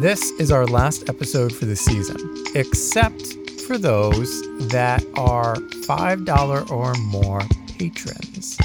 This 0.00 0.30
is 0.32 0.50
our 0.50 0.66
last 0.66 1.08
episode 1.10 1.54
for 1.54 1.66
the 1.66 1.76
season, 1.76 2.16
except 2.54 3.34
for 3.66 3.76
those 3.76 4.40
that 4.70 5.04
are 5.14 5.56
$5 5.56 6.70
or 6.70 6.94
more 6.94 7.42
patrons. 7.76 8.56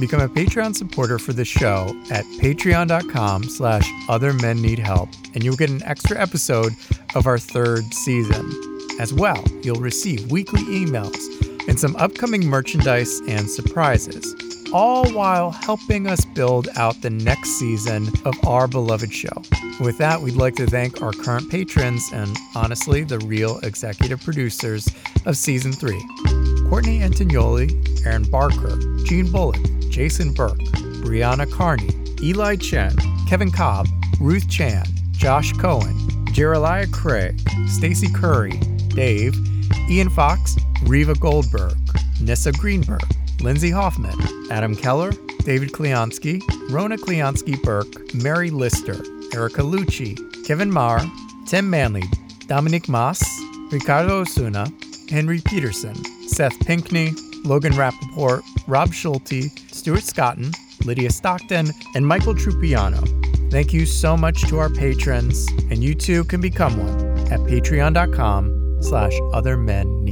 Become 0.00 0.22
a 0.22 0.28
Patreon 0.28 0.74
supporter 0.74 1.18
for 1.18 1.34
the 1.34 1.44
show 1.44 1.94
at 2.10 2.24
patreon.com 2.40 3.44
slash 3.44 3.88
other 4.08 4.32
men 4.32 4.62
need 4.62 4.78
help, 4.78 5.10
and 5.34 5.44
you'll 5.44 5.54
get 5.54 5.68
an 5.68 5.82
extra 5.84 6.18
episode 6.18 6.72
of 7.14 7.26
our 7.26 7.38
third 7.38 7.84
season. 7.92 8.50
As 8.98 9.12
well, 9.12 9.44
you'll 9.62 9.80
receive 9.80 10.30
weekly 10.30 10.62
emails 10.62 11.18
and 11.68 11.78
some 11.78 11.94
upcoming 11.96 12.46
merchandise 12.46 13.20
and 13.28 13.50
surprises, 13.50 14.34
all 14.74 15.08
while 15.12 15.52
helping 15.52 16.08
us 16.08 16.24
build 16.24 16.68
out 16.74 17.00
the 17.00 17.08
next 17.08 17.50
season 17.60 18.08
of 18.24 18.34
our 18.44 18.66
beloved 18.66 19.12
show. 19.12 19.30
With 19.78 19.96
that, 19.98 20.20
we'd 20.20 20.34
like 20.34 20.56
to 20.56 20.66
thank 20.66 21.00
our 21.00 21.12
current 21.12 21.48
patrons 21.48 22.10
and 22.12 22.36
honestly, 22.56 23.04
the 23.04 23.20
real 23.20 23.60
executive 23.60 24.20
producers 24.24 24.88
of 25.26 25.36
season 25.36 25.72
three 25.72 26.02
Courtney 26.68 26.98
Antignoli, 26.98 28.04
Aaron 28.04 28.24
Barker, 28.24 28.76
Gene 29.04 29.30
Bullock, 29.30 29.62
Jason 29.90 30.34
Burke, 30.34 30.58
Brianna 31.04 31.50
Carney, 31.50 31.90
Eli 32.20 32.56
Chen, 32.56 32.96
Kevin 33.28 33.52
Cobb, 33.52 33.86
Ruth 34.20 34.50
Chan, 34.50 34.86
Josh 35.12 35.52
Cohen, 35.52 35.94
Jeremiah 36.32 36.88
Craig, 36.88 37.40
Stacy 37.68 38.08
Curry, 38.12 38.58
Dave, 38.88 39.36
Ian 39.88 40.10
Fox, 40.10 40.56
Riva 40.82 41.14
Goldberg, 41.14 41.74
Nissa 42.20 42.50
Greenberg, 42.50 43.04
Lindsay 43.44 43.68
Hoffman, 43.68 44.16
Adam 44.50 44.74
Keller, 44.74 45.12
David 45.40 45.72
Kleonsky, 45.72 46.40
Rona 46.70 46.96
Kleonsky 46.96 47.62
Burke, 47.62 48.14
Mary 48.14 48.48
Lister, 48.48 48.94
Erica 49.34 49.60
Lucci, 49.60 50.16
Kevin 50.46 50.72
Marr, 50.72 51.02
Tim 51.46 51.68
Manley, 51.68 52.04
Dominic 52.46 52.88
Moss, 52.88 53.22
Ricardo 53.70 54.20
Osuna, 54.20 54.72
Henry 55.10 55.42
Peterson, 55.42 55.94
Seth 56.26 56.58
Pinkney, 56.60 57.12
Logan 57.44 57.74
Rappaport, 57.74 58.42
Rob 58.66 58.94
Schulte, 58.94 59.50
Stuart 59.70 60.04
Scotton, 60.04 60.50
Lydia 60.86 61.10
Stockton, 61.10 61.70
and 61.94 62.06
Michael 62.06 62.34
Trupiano. 62.34 63.06
Thank 63.50 63.74
you 63.74 63.84
so 63.84 64.16
much 64.16 64.40
to 64.48 64.58
our 64.58 64.70
patrons, 64.70 65.46
and 65.70 65.84
you 65.84 65.94
too 65.94 66.24
can 66.24 66.40
become 66.40 66.78
one 66.78 67.18
at 67.30 67.40
patreon.com 67.40 68.78
slash 68.80 69.12
other 69.34 69.58
men 69.58 70.03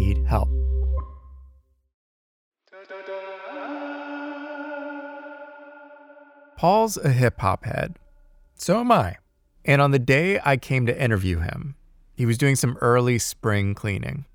Paul's 6.62 6.96
a 6.96 7.10
hip 7.10 7.40
hop 7.40 7.64
head. 7.64 7.98
So 8.54 8.78
am 8.78 8.92
I. 8.92 9.16
And 9.64 9.82
on 9.82 9.90
the 9.90 9.98
day 9.98 10.38
I 10.44 10.56
came 10.56 10.86
to 10.86 11.02
interview 11.02 11.40
him, 11.40 11.74
he 12.14 12.24
was 12.24 12.38
doing 12.38 12.54
some 12.54 12.78
early 12.80 13.18
spring 13.18 13.74
cleaning. 13.74 14.26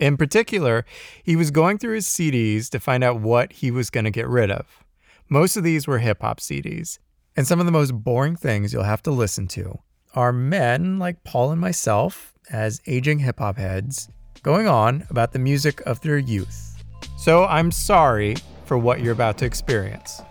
In 0.00 0.16
particular, 0.16 0.86
he 1.22 1.36
was 1.36 1.50
going 1.50 1.76
through 1.76 1.96
his 1.96 2.06
CDs 2.06 2.70
to 2.70 2.80
find 2.80 3.04
out 3.04 3.20
what 3.20 3.52
he 3.52 3.70
was 3.70 3.90
going 3.90 4.04
to 4.04 4.10
get 4.10 4.26
rid 4.26 4.50
of. 4.50 4.82
Most 5.28 5.58
of 5.58 5.62
these 5.62 5.86
were 5.86 5.98
hip 5.98 6.22
hop 6.22 6.40
CDs. 6.40 7.00
And 7.36 7.46
some 7.46 7.60
of 7.60 7.66
the 7.66 7.72
most 7.72 7.92
boring 7.92 8.34
things 8.34 8.72
you'll 8.72 8.84
have 8.84 9.02
to 9.02 9.10
listen 9.10 9.46
to 9.48 9.80
are 10.14 10.32
men 10.32 10.98
like 10.98 11.22
Paul 11.22 11.52
and 11.52 11.60
myself, 11.60 12.32
as 12.50 12.80
aging 12.86 13.18
hip 13.18 13.40
hop 13.40 13.58
heads, 13.58 14.08
going 14.42 14.66
on 14.66 15.04
about 15.10 15.32
the 15.32 15.38
music 15.38 15.82
of 15.82 16.00
their 16.00 16.16
youth. 16.16 16.82
So 17.18 17.44
I'm 17.44 17.70
sorry 17.70 18.36
for 18.64 18.78
what 18.78 19.00
you're 19.00 19.12
about 19.12 19.36
to 19.36 19.44
experience. 19.44 20.22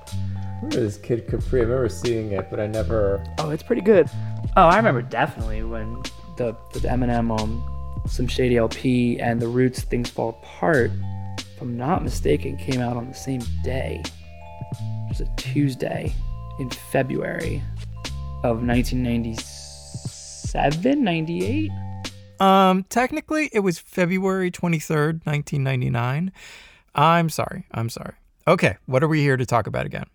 I 0.57 0.61
remember 0.61 0.85
this 0.85 0.97
Kid 0.97 1.27
Capri. 1.27 1.59
I 1.59 1.63
remember 1.65 1.87
seeing 1.87 2.31
it, 2.31 2.49
but 2.49 2.59
I 2.59 2.65
never. 2.65 3.23
Oh, 3.37 3.51
it's 3.51 3.61
pretty 3.61 3.83
good. 3.83 4.09
Oh, 4.55 4.65
I 4.65 4.77
remember 4.77 5.03
definitely 5.03 5.61
when 5.63 6.01
the 6.37 6.55
the 6.73 6.79
Eminem 6.79 7.39
um 7.39 7.63
Slim 8.07 8.27
Shady 8.27 8.57
LP 8.57 9.19
and 9.19 9.39
the 9.39 9.47
Roots 9.47 9.83
Things 9.83 10.09
Fall 10.09 10.29
Apart, 10.29 10.89
if 11.37 11.61
I'm 11.61 11.77
not 11.77 12.03
mistaken, 12.03 12.57
came 12.57 12.81
out 12.81 12.97
on 12.97 13.07
the 13.07 13.13
same 13.13 13.41
day. 13.63 14.01
It 14.03 15.09
was 15.09 15.21
a 15.21 15.27
Tuesday 15.35 16.11
in 16.59 16.71
February 16.71 17.61
of 18.43 18.63
1997, 18.63 21.03
98. 21.03 21.69
Um, 22.39 22.83
technically, 22.89 23.51
it 23.53 23.59
was 23.59 23.77
February 23.77 24.49
23rd, 24.51 25.23
1999. 25.25 26.31
I'm 26.95 27.29
sorry. 27.29 27.67
I'm 27.71 27.89
sorry. 27.89 28.15
Okay, 28.47 28.77
what 28.85 29.03
are 29.03 29.07
we 29.07 29.21
here 29.21 29.37
to 29.37 29.45
talk 29.45 29.67
about 29.67 29.85
again? 29.85 30.07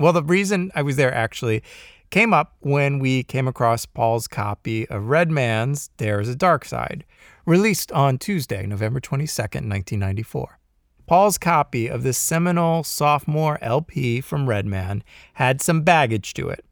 Well, 0.00 0.14
the 0.14 0.22
reason 0.22 0.72
I 0.74 0.80
was 0.80 0.96
there 0.96 1.12
actually 1.12 1.62
came 2.08 2.32
up 2.32 2.56
when 2.60 3.00
we 3.00 3.22
came 3.22 3.46
across 3.46 3.84
Paul's 3.84 4.26
copy 4.26 4.88
of 4.88 5.10
Redman's 5.10 5.88
Dare 5.98 6.22
Iz 6.22 6.30
a 6.30 6.34
Darkside, 6.34 7.02
released 7.44 7.92
on 7.92 8.16
Tuesday, 8.16 8.64
November 8.64 8.98
22nd, 8.98 9.68
1994. 9.68 10.58
Paul's 11.06 11.36
copy 11.36 11.86
of 11.86 12.02
this 12.02 12.16
seminal 12.16 12.82
sophomore 12.82 13.58
LP 13.60 14.22
from 14.22 14.48
Redman 14.48 15.04
had 15.34 15.60
some 15.60 15.82
baggage 15.82 16.32
to 16.32 16.48
it. 16.48 16.64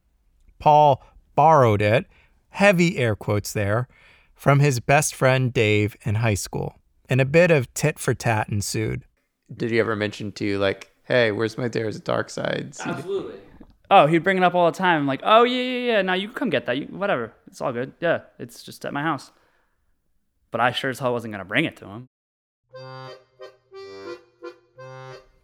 Paul 0.58 1.04
borrowed 1.34 1.82
it, 1.82 2.06
heavy 2.48 2.96
air 2.96 3.14
quotes 3.14 3.52
there, 3.52 3.88
from 4.34 4.60
his 4.60 4.80
best 4.80 5.14
friend 5.14 5.52
Dave 5.52 5.98
in 6.00 6.14
high 6.14 6.32
school, 6.32 6.76
and 7.10 7.20
a 7.20 7.26
bit 7.26 7.50
of 7.50 7.74
tit 7.74 7.98
for 7.98 8.14
tat 8.14 8.48
ensued. 8.48 9.04
Did 9.54 9.70
he 9.70 9.78
ever 9.78 9.94
mention 9.94 10.32
to 10.32 10.46
you, 10.46 10.58
like, 10.58 10.94
hey, 11.08 11.32
where's 11.32 11.58
my 11.58 11.68
There's 11.68 11.96
a 11.96 12.00
Dark 12.00 12.30
Side? 12.30 12.74
CD? 12.74 12.90
Absolutely. 12.90 13.40
Oh, 13.90 14.06
he'd 14.06 14.22
bring 14.22 14.36
it 14.36 14.44
up 14.44 14.54
all 14.54 14.70
the 14.70 14.76
time. 14.76 15.00
I'm 15.00 15.06
like, 15.06 15.22
oh 15.24 15.44
yeah, 15.44 15.62
yeah, 15.62 15.92
yeah. 15.92 16.02
Now 16.02 16.12
you 16.12 16.28
can 16.28 16.36
come 16.36 16.50
get 16.50 16.66
that. 16.66 16.76
You, 16.76 16.86
whatever. 16.86 17.32
It's 17.46 17.60
all 17.60 17.72
good. 17.72 17.94
Yeah, 18.00 18.20
it's 18.38 18.62
just 18.62 18.84
at 18.84 18.92
my 18.92 19.02
house. 19.02 19.32
But 20.50 20.60
I 20.60 20.72
sure 20.72 20.90
as 20.90 20.98
hell 20.98 21.12
wasn't 21.12 21.32
gonna 21.32 21.46
bring 21.46 21.64
it 21.64 21.76
to 21.78 21.86
him. 21.86 22.06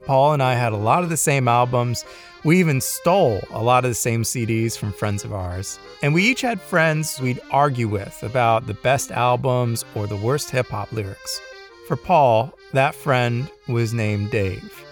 Paul 0.04 0.34
and 0.34 0.42
I 0.42 0.54
had 0.54 0.74
a 0.74 0.76
lot 0.76 1.02
of 1.02 1.08
the 1.08 1.16
same 1.16 1.48
albums. 1.48 2.04
We 2.44 2.60
even 2.60 2.82
stole 2.82 3.40
a 3.50 3.62
lot 3.62 3.86
of 3.86 3.90
the 3.90 3.94
same 3.94 4.22
CDs 4.22 4.76
from 4.76 4.92
friends 4.92 5.24
of 5.24 5.32
ours. 5.32 5.78
And 6.02 6.12
we 6.12 6.22
each 6.24 6.42
had 6.42 6.60
friends 6.60 7.18
we'd 7.22 7.40
argue 7.50 7.88
with 7.88 8.22
about 8.22 8.66
the 8.66 8.74
best 8.74 9.10
albums 9.10 9.82
or 9.94 10.06
the 10.06 10.16
worst 10.16 10.50
hip 10.50 10.66
hop 10.66 10.92
lyrics. 10.92 11.40
For 11.88 11.96
Paul, 11.96 12.52
that 12.74 12.94
friend 12.94 13.50
was 13.66 13.94
named 13.94 14.30
Dave. 14.30 14.84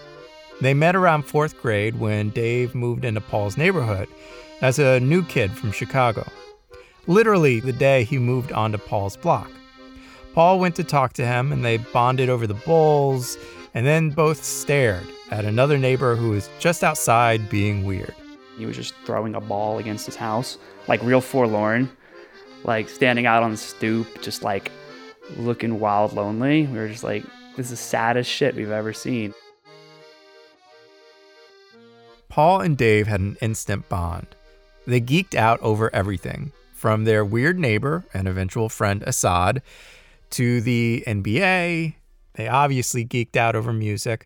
They 0.63 0.73
met 0.73 0.95
around 0.95 1.23
fourth 1.23 1.61
grade 1.61 1.99
when 1.99 2.29
Dave 2.29 2.73
moved 2.73 3.03
into 3.03 3.19
Paul's 3.19 3.57
neighborhood 3.57 4.07
as 4.61 4.79
a 4.79 5.01
new 5.01 5.21
kid 5.25 5.51
from 5.51 5.73
Chicago. 5.73 6.25
Literally 7.05 7.59
the 7.59 7.73
day 7.73 8.05
he 8.05 8.17
moved 8.17 8.53
onto 8.53 8.77
Paul's 8.77 9.17
block. 9.17 9.51
Paul 10.33 10.59
went 10.59 10.77
to 10.77 10.85
talk 10.85 11.11
to 11.13 11.25
him 11.25 11.51
and 11.51 11.65
they 11.65 11.77
bonded 11.77 12.29
over 12.29 12.47
the 12.47 12.53
Bulls 12.53 13.37
and 13.73 13.85
then 13.85 14.11
both 14.11 14.41
stared 14.41 15.05
at 15.31 15.43
another 15.43 15.77
neighbor 15.77 16.15
who 16.15 16.29
was 16.29 16.49
just 16.59 16.81
outside 16.81 17.49
being 17.49 17.83
weird. 17.83 18.15
He 18.57 18.65
was 18.65 18.77
just 18.77 18.93
throwing 19.03 19.35
a 19.35 19.41
ball 19.41 19.79
against 19.79 20.05
his 20.05 20.15
house, 20.15 20.57
like 20.87 21.03
real 21.03 21.19
forlorn, 21.19 21.91
like 22.63 22.87
standing 22.87 23.25
out 23.25 23.43
on 23.43 23.51
the 23.51 23.57
stoop, 23.57 24.21
just 24.21 24.43
like 24.43 24.71
looking 25.35 25.81
wild 25.81 26.13
lonely. 26.13 26.67
We 26.67 26.77
were 26.77 26.87
just 26.87 27.03
like, 27.03 27.25
this 27.57 27.65
is 27.65 27.71
the 27.71 27.75
saddest 27.75 28.29
shit 28.31 28.55
we've 28.55 28.71
ever 28.71 28.93
seen. 28.93 29.33
Paul 32.33 32.61
and 32.61 32.75
Dave 32.75 33.05
had 33.05 33.19
an 33.19 33.37
instant 33.41 33.87
bond. 33.89 34.25
They 34.87 34.99
geeked 34.99 35.35
out 35.35 35.61
over 35.61 35.93
everything 35.93 36.51
from 36.73 37.03
their 37.03 37.23
weird 37.23 37.59
neighbor 37.59 38.05
and 38.11 38.27
eventual 38.27 38.69
friend 38.69 39.03
Assad 39.03 39.61
to 40.31 40.59
the 40.59 41.03
NBA. 41.05 41.93
They 42.33 42.47
obviously 42.47 43.05
geeked 43.05 43.35
out 43.35 43.55
over 43.55 43.71
music, 43.71 44.25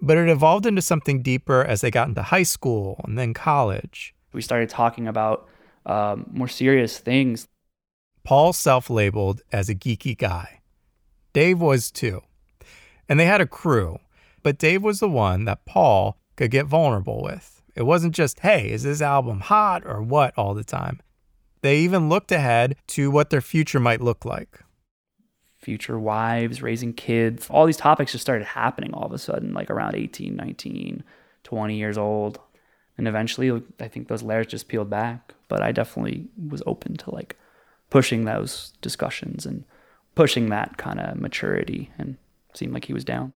but 0.00 0.16
it 0.16 0.28
evolved 0.28 0.64
into 0.64 0.80
something 0.80 1.22
deeper 1.22 1.64
as 1.64 1.80
they 1.80 1.90
got 1.90 2.06
into 2.06 2.22
high 2.22 2.44
school 2.44 3.00
and 3.02 3.18
then 3.18 3.34
college. 3.34 4.14
We 4.32 4.42
started 4.42 4.68
talking 4.68 5.08
about 5.08 5.48
um, 5.86 6.26
more 6.30 6.46
serious 6.46 6.98
things. 6.98 7.48
Paul 8.22 8.52
self 8.52 8.88
labeled 8.88 9.42
as 9.50 9.68
a 9.68 9.74
geeky 9.74 10.16
guy. 10.16 10.60
Dave 11.32 11.60
was 11.60 11.90
too. 11.90 12.22
And 13.08 13.18
they 13.18 13.26
had 13.26 13.40
a 13.40 13.46
crew, 13.48 13.98
but 14.44 14.56
Dave 14.56 14.84
was 14.84 15.00
the 15.00 15.08
one 15.08 15.46
that 15.46 15.66
Paul 15.66 16.19
could 16.40 16.50
get 16.50 16.64
vulnerable 16.64 17.22
with. 17.22 17.62
It 17.74 17.82
wasn't 17.82 18.14
just, 18.14 18.40
hey, 18.40 18.70
is 18.70 18.82
this 18.82 19.02
album 19.02 19.40
hot 19.40 19.82
or 19.84 20.00
what 20.00 20.32
all 20.38 20.54
the 20.54 20.64
time. 20.64 20.98
They 21.60 21.80
even 21.80 22.08
looked 22.08 22.32
ahead 22.32 22.76
to 22.88 23.10
what 23.10 23.28
their 23.28 23.42
future 23.42 23.78
might 23.78 24.00
look 24.00 24.24
like. 24.24 24.60
Future 25.58 25.98
wives, 25.98 26.62
raising 26.62 26.94
kids, 26.94 27.46
all 27.50 27.66
these 27.66 27.76
topics 27.76 28.12
just 28.12 28.22
started 28.22 28.46
happening 28.46 28.94
all 28.94 29.04
of 29.04 29.12
a 29.12 29.18
sudden, 29.18 29.52
like 29.52 29.68
around 29.68 29.96
18, 29.96 30.34
19, 30.34 31.04
20 31.44 31.76
years 31.76 31.98
old. 31.98 32.40
And 32.96 33.06
eventually, 33.06 33.62
I 33.78 33.88
think 33.88 34.08
those 34.08 34.22
layers 34.22 34.46
just 34.46 34.66
peeled 34.66 34.88
back. 34.88 35.34
But 35.48 35.60
I 35.60 35.72
definitely 35.72 36.28
was 36.48 36.62
open 36.64 36.96
to 36.96 37.14
like 37.14 37.36
pushing 37.90 38.24
those 38.24 38.72
discussions 38.80 39.44
and 39.44 39.64
pushing 40.14 40.48
that 40.48 40.78
kind 40.78 41.00
of 41.00 41.18
maturity 41.18 41.90
and 41.98 42.16
seemed 42.54 42.72
like 42.72 42.86
he 42.86 42.94
was 42.94 43.04
down. 43.04 43.34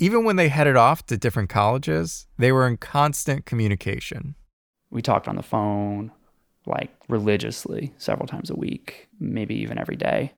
Even 0.00 0.24
when 0.24 0.36
they 0.36 0.48
headed 0.48 0.76
off 0.76 1.04
to 1.04 1.18
different 1.18 1.50
colleges, 1.50 2.26
they 2.38 2.50
were 2.52 2.66
in 2.66 2.78
constant 2.78 3.44
communication. 3.44 4.34
We 4.90 5.02
talked 5.02 5.28
on 5.28 5.36
the 5.36 5.42
phone. 5.42 6.10
like 6.66 6.90
religiously 7.08 7.92
several 7.98 8.26
times 8.26 8.50
a 8.50 8.54
week, 8.54 9.08
maybe 9.18 9.54
even 9.56 9.78
every 9.78 9.96
day. 9.96 10.32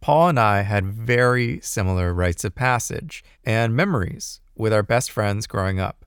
Paul 0.00 0.28
and 0.28 0.38
I 0.40 0.62
had 0.62 0.86
very 0.86 1.60
similar 1.60 2.12
rites 2.14 2.44
of 2.44 2.54
passage 2.54 3.24
and 3.44 3.74
memories 3.74 4.40
with 4.56 4.72
our 4.72 4.82
best 4.82 5.10
friends 5.10 5.46
growing 5.46 5.80
up. 5.80 6.04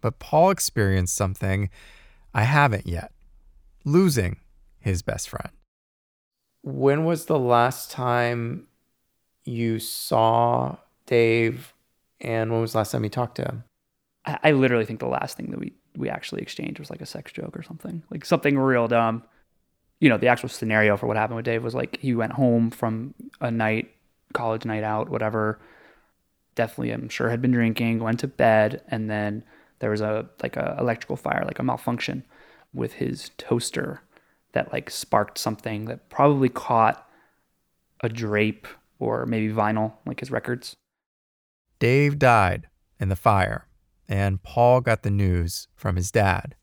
But 0.00 0.18
Paul 0.18 0.50
experienced 0.50 1.14
something 1.14 1.70
I 2.34 2.42
haven't 2.42 2.86
yet 2.86 3.12
losing 3.84 4.40
his 4.78 5.02
best 5.02 5.28
friend. 5.28 5.50
When 6.62 7.04
was 7.04 7.26
the 7.26 7.38
last 7.38 7.90
time 7.90 8.68
you 9.44 9.78
saw 9.78 10.76
Dave 11.06 11.74
and 12.20 12.50
when 12.50 12.60
was 12.60 12.72
the 12.72 12.78
last 12.78 12.92
time 12.92 13.04
you 13.04 13.10
talked 13.10 13.36
to 13.36 13.42
him? 13.42 13.64
I, 14.24 14.38
I 14.44 14.50
literally 14.52 14.84
think 14.84 15.00
the 15.00 15.06
last 15.06 15.36
thing 15.36 15.50
that 15.50 15.58
we, 15.58 15.72
we 15.96 16.08
actually 16.08 16.42
exchanged 16.42 16.78
was 16.78 16.90
like 16.90 17.00
a 17.00 17.06
sex 17.06 17.32
joke 17.32 17.56
or 17.56 17.62
something, 17.62 18.02
like 18.10 18.24
something 18.24 18.58
real 18.58 18.88
dumb. 18.88 19.24
You 20.00 20.08
know, 20.08 20.18
the 20.18 20.28
actual 20.28 20.48
scenario 20.48 20.96
for 20.96 21.06
what 21.06 21.16
happened 21.16 21.36
with 21.36 21.44
Dave 21.44 21.64
was 21.64 21.74
like 21.74 21.98
he 21.98 22.14
went 22.14 22.32
home 22.32 22.70
from 22.70 23.14
a 23.40 23.50
night, 23.50 23.90
college 24.32 24.64
night 24.64 24.84
out, 24.84 25.08
whatever. 25.08 25.58
Definitely, 26.54 26.92
I'm 26.92 27.08
sure 27.08 27.30
had 27.30 27.42
been 27.42 27.52
drinking, 27.52 28.00
went 28.00 28.20
to 28.20 28.28
bed, 28.28 28.82
and 28.88 29.10
then 29.10 29.44
there 29.80 29.90
was 29.90 30.00
a 30.00 30.28
like 30.42 30.56
a 30.56 30.76
electrical 30.78 31.16
fire, 31.16 31.44
like 31.44 31.58
a 31.58 31.64
malfunction 31.64 32.24
with 32.72 32.94
his 32.94 33.30
toaster 33.38 34.02
that 34.52 34.72
like 34.72 34.90
sparked 34.90 35.38
something 35.38 35.86
that 35.86 36.08
probably 36.08 36.48
caught 36.48 37.08
a 38.00 38.08
drape 38.08 38.66
or 38.98 39.26
maybe 39.26 39.52
vinyl, 39.52 39.94
like 40.06 40.20
his 40.20 40.30
records. 40.30 40.76
Dave 41.78 42.18
died 42.18 42.68
in 42.98 43.08
the 43.08 43.16
fire, 43.16 43.68
and 44.08 44.42
Paul 44.42 44.80
got 44.80 45.02
the 45.02 45.10
news 45.10 45.68
from 45.76 45.96
his 45.96 46.10
dad. 46.10 46.56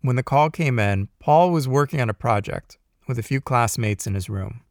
When 0.00 0.16
the 0.16 0.22
call 0.22 0.50
came 0.50 0.78
in, 0.78 1.08
Paul 1.20 1.50
was 1.50 1.68
working 1.68 2.00
on 2.00 2.10
a 2.10 2.14
project 2.14 2.78
with 3.06 3.18
a 3.18 3.22
few 3.22 3.40
classmates 3.40 4.06
in 4.06 4.14
his 4.14 4.28
room. 4.28 4.62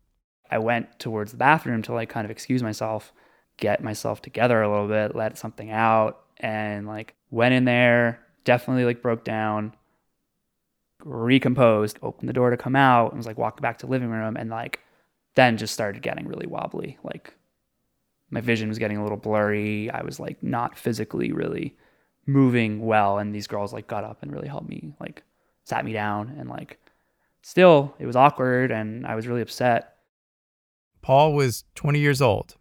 I 0.52 0.58
went 0.58 1.00
towards 1.00 1.32
the 1.32 1.38
bathroom 1.38 1.82
to 1.84 1.94
like 1.94 2.10
kind 2.10 2.26
of 2.26 2.32
excuse 2.32 2.64
myself, 2.64 3.14
get 3.58 3.84
myself 3.84 4.22
together 4.22 4.62
a 4.62 4.70
little 4.70 4.88
bit, 4.88 5.16
let 5.16 5.38
something 5.38 5.70
out, 5.70 6.24
and 6.38 6.88
like 6.88 7.16
went 7.30 7.54
in 7.54 7.66
there, 7.66 8.20
definitely 8.44 8.86
like 8.86 9.02
broke 9.02 9.24
down, 9.24 9.74
recomposed, 11.04 12.00
opened 12.02 12.28
the 12.28 12.34
door 12.34 12.50
to 12.50 12.58
come 12.58 12.76
out, 12.76 13.12
and 13.12 13.18
was 13.18 13.28
like 13.28 13.38
walked 13.38 13.62
back 13.62 13.78
to 13.78 13.86
the 13.86 13.92
living 13.92 14.10
room, 14.10 14.36
and 14.36 14.50
like 14.50 14.80
then 15.36 15.56
just 15.56 15.74
started 15.74 16.02
getting 16.02 16.28
really 16.28 16.48
wobbly. 16.48 16.98
Like 17.04 17.36
my 18.30 18.42
vision 18.42 18.70
was 18.70 18.80
getting 18.80 18.98
a 18.98 19.04
little 19.04 19.18
blurry. 19.18 19.90
I 19.90 20.04
was 20.04 20.20
like 20.20 20.42
not 20.44 20.78
physically 20.78 21.32
really 21.32 21.76
moving 22.26 22.86
well, 22.86 23.18
and 23.18 23.34
these 23.34 23.48
girls 23.48 23.74
like 23.74 23.88
got 23.88 24.04
up 24.04 24.22
and 24.22 24.32
really 24.32 24.48
helped 24.48 24.70
me, 24.70 24.94
like 25.00 25.24
sat 25.64 25.86
me 25.86 25.94
down, 25.94 26.36
and 26.38 26.50
like 26.50 26.80
still 27.42 27.96
it 28.00 28.06
was 28.06 28.16
awkward, 28.16 28.72
and 28.72 29.06
I 29.06 29.16
was 29.16 29.28
really 29.28 29.42
upset. 29.42 29.96
Paul 31.02 31.34
was 31.34 31.64
20 31.76 32.00
years 32.00 32.22
old, 32.22 32.56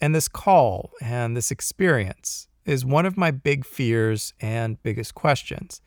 and 0.00 0.14
this 0.14 0.28
call 0.28 0.90
and 1.00 1.36
this 1.36 1.50
experience 1.50 2.48
is 2.64 2.84
one 2.84 3.06
of 3.06 3.16
my 3.16 3.30
big 3.30 3.64
fears 3.64 4.32
and 4.40 4.82
biggest 4.82 5.14
questions. 5.14 5.80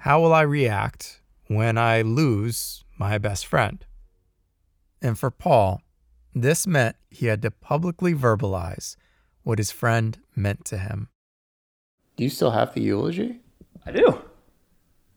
How 0.00 0.20
will 0.20 0.32
I 0.32 0.42
react 0.42 1.20
when 1.48 1.76
I 1.76 2.02
lose 2.02 2.84
my 2.98 3.18
best 3.18 3.46
friend? 3.46 3.84
And 5.02 5.18
for 5.18 5.30
Paul, 5.30 5.82
this 6.36 6.66
meant 6.66 6.96
he 7.08 7.26
had 7.26 7.40
to 7.40 7.50
publicly 7.50 8.14
verbalize 8.14 8.96
what 9.42 9.58
his 9.58 9.70
friend 9.70 10.18
meant 10.34 10.66
to 10.66 10.76
him. 10.76 11.08
Do 12.16 12.24
you 12.24 12.30
still 12.30 12.50
have 12.50 12.74
the 12.74 12.82
eulogy? 12.82 13.40
I 13.86 13.92
do. 13.92 14.22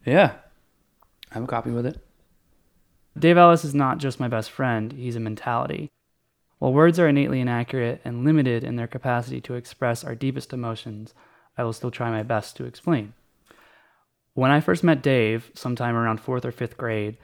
Yeah. 0.06 0.36
I 1.30 1.34
have 1.34 1.44
a 1.44 1.48
copy 1.48 1.72
with 1.72 1.86
it. 1.86 2.00
Dave 3.18 3.38
Ellis 3.38 3.66
is 3.66 3.76
not 3.76 3.98
just 3.98 4.20
my 4.20 4.30
best 4.30 4.50
friend, 4.50 4.94
he's 4.94 5.18
a 5.18 5.20
mentality. 5.20 5.90
While 6.58 6.72
words 6.72 7.00
are 7.00 7.08
innately 7.08 7.42
inaccurate 7.42 8.00
and 8.06 8.24
limited 8.24 8.64
in 8.64 8.78
their 8.78 8.88
capacity 8.88 9.42
to 9.42 9.56
express 9.56 10.06
our 10.06 10.16
deepest 10.16 10.54
emotions, 10.54 11.14
I 11.58 11.64
will 11.64 11.74
still 11.74 11.92
try 11.92 12.10
my 12.10 12.24
best 12.24 12.56
to 12.58 12.66
explain. 12.66 13.14
When 14.36 14.52
I 14.52 14.62
first 14.62 14.86
met 14.86 15.04
Dave, 15.04 15.52
sometime 15.54 15.96
around 15.96 16.22
fourth 16.22 16.46
or 16.46 16.52
fifth 16.52 16.78
grade, 16.78 17.18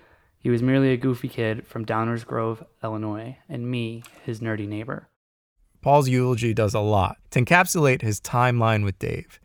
he 0.45 0.51
was 0.51 0.61
merely 0.61 0.91
a 0.91 0.97
goofy 0.97 1.27
kid 1.27 1.65
from 1.65 1.87
Downers 1.87 2.23
Grove, 2.23 2.63
Illinois, 2.83 3.35
and 3.49 3.67
me, 3.67 4.03
his 4.25 4.41
nerdy 4.41 4.67
neighbor. 4.67 5.09
Paul's 5.81 6.07
eulogy 6.07 6.53
does 6.53 6.75
a 6.75 6.81
lot 6.81 7.17
to 7.31 7.41
encapsulate 7.43 8.03
his 8.03 8.21
timeline 8.21 8.83
with 8.83 8.99
Dave. 8.99 9.39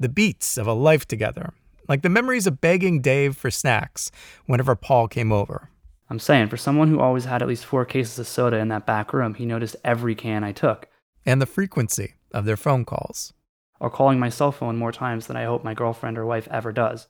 The 0.00 0.08
beats 0.08 0.58
of 0.58 0.66
a 0.66 0.72
life 0.72 1.06
together, 1.06 1.54
like 1.86 2.02
the 2.02 2.08
memories 2.08 2.48
of 2.48 2.60
begging 2.60 3.00
Dave 3.00 3.36
for 3.36 3.48
snacks 3.48 4.10
whenever 4.46 4.74
Paul 4.74 5.06
came 5.06 5.30
over, 5.30 5.70
I'm 6.08 6.18
saying, 6.18 6.48
for 6.48 6.56
someone 6.56 6.88
who 6.88 6.98
always 6.98 7.26
had 7.26 7.42
at 7.42 7.46
least 7.46 7.64
four 7.64 7.84
cases 7.84 8.18
of 8.18 8.26
soda 8.26 8.56
in 8.56 8.66
that 8.70 8.86
back 8.86 9.12
room, 9.12 9.34
he 9.34 9.46
noticed 9.46 9.76
every 9.84 10.16
can 10.16 10.42
I 10.42 10.50
took. 10.50 10.88
and 11.24 11.40
the 11.40 11.46
frequency 11.46 12.14
of 12.32 12.44
their 12.44 12.56
phone 12.56 12.84
calls. 12.84 13.32
Or 13.78 13.88
calling 13.88 14.18
my 14.18 14.30
cell 14.30 14.50
phone 14.50 14.78
more 14.78 14.90
times 14.90 15.28
than 15.28 15.36
I 15.36 15.44
hope 15.44 15.62
my 15.62 15.74
girlfriend 15.74 16.18
or 16.18 16.26
wife 16.26 16.48
ever 16.50 16.72
does. 16.72 17.06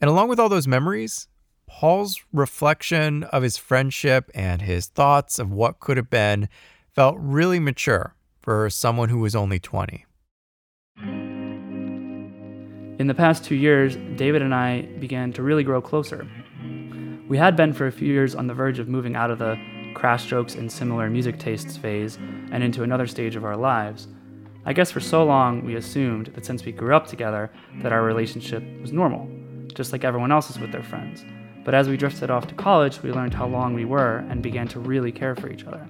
And 0.00 0.08
along 0.08 0.28
with 0.28 0.38
all 0.38 0.48
those 0.48 0.68
memories, 0.68 1.26
Paul's 1.66 2.22
reflection 2.32 3.24
of 3.24 3.42
his 3.42 3.56
friendship 3.56 4.30
and 4.34 4.62
his 4.62 4.86
thoughts 4.86 5.38
of 5.38 5.50
what 5.50 5.80
could 5.80 5.96
have 5.96 6.10
been 6.10 6.48
felt 6.94 7.16
really 7.18 7.58
mature 7.58 8.14
for 8.40 8.70
someone 8.70 9.08
who 9.08 9.18
was 9.18 9.34
only 9.34 9.58
20. 9.58 10.04
In 12.96 13.06
the 13.08 13.14
past 13.14 13.44
two 13.44 13.56
years, 13.56 13.96
David 14.16 14.40
and 14.40 14.54
I 14.54 14.82
began 15.00 15.32
to 15.32 15.42
really 15.42 15.64
grow 15.64 15.82
closer. 15.82 16.28
We 17.28 17.36
had 17.36 17.56
been 17.56 17.72
for 17.72 17.86
a 17.86 17.92
few 17.92 18.06
years 18.12 18.34
on 18.34 18.46
the 18.46 18.54
verge 18.54 18.78
of 18.78 18.86
moving 18.86 19.16
out 19.16 19.30
of 19.30 19.38
the 19.38 19.58
crash 19.94 20.26
jokes 20.26 20.54
and 20.54 20.70
similar 20.70 21.10
music 21.10 21.38
tastes 21.38 21.76
phase 21.76 22.16
and 22.52 22.62
into 22.62 22.82
another 22.82 23.06
stage 23.06 23.34
of 23.34 23.44
our 23.44 23.56
lives. 23.56 24.06
I 24.64 24.72
guess 24.72 24.90
for 24.90 25.00
so 25.00 25.24
long 25.24 25.64
we 25.64 25.74
assumed 25.74 26.28
that 26.34 26.46
since 26.46 26.64
we 26.64 26.72
grew 26.72 26.94
up 26.94 27.06
together 27.06 27.50
that 27.82 27.92
our 27.92 28.02
relationship 28.02 28.62
was 28.80 28.92
normal, 28.92 29.28
just 29.74 29.92
like 29.92 30.04
everyone 30.04 30.32
else's 30.32 30.58
with 30.58 30.70
their 30.70 30.82
friends. 30.82 31.24
But 31.64 31.74
as 31.74 31.88
we 31.88 31.96
drifted 31.96 32.30
off 32.30 32.46
to 32.48 32.54
college, 32.54 33.02
we 33.02 33.10
learned 33.10 33.34
how 33.34 33.46
long 33.46 33.74
we 33.74 33.84
were 33.84 34.18
and 34.28 34.42
began 34.42 34.68
to 34.68 34.80
really 34.80 35.10
care 35.10 35.34
for 35.34 35.50
each 35.50 35.64
other. 35.64 35.88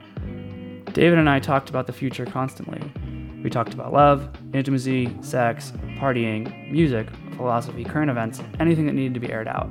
David 0.93 1.19
and 1.19 1.29
I 1.29 1.41
talked 1.41 1.69
about 1.69 1.87
the 1.87 1.93
future 1.93 2.25
constantly. 2.25 2.81
We 3.43 3.51
talked 3.51 3.75
about 3.75 3.93
love, 3.93 4.31
intimacy, 4.55 5.15
sex, 5.21 5.73
partying, 5.99 6.71
music, 6.71 7.09
philosophy, 7.37 7.85
current 7.85 8.11
events, 8.11 8.41
anything 8.61 8.87
that 8.87 8.93
needed 8.93 9.15
to 9.15 9.21
be 9.21 9.31
aired 9.31 9.49
out. 9.49 9.69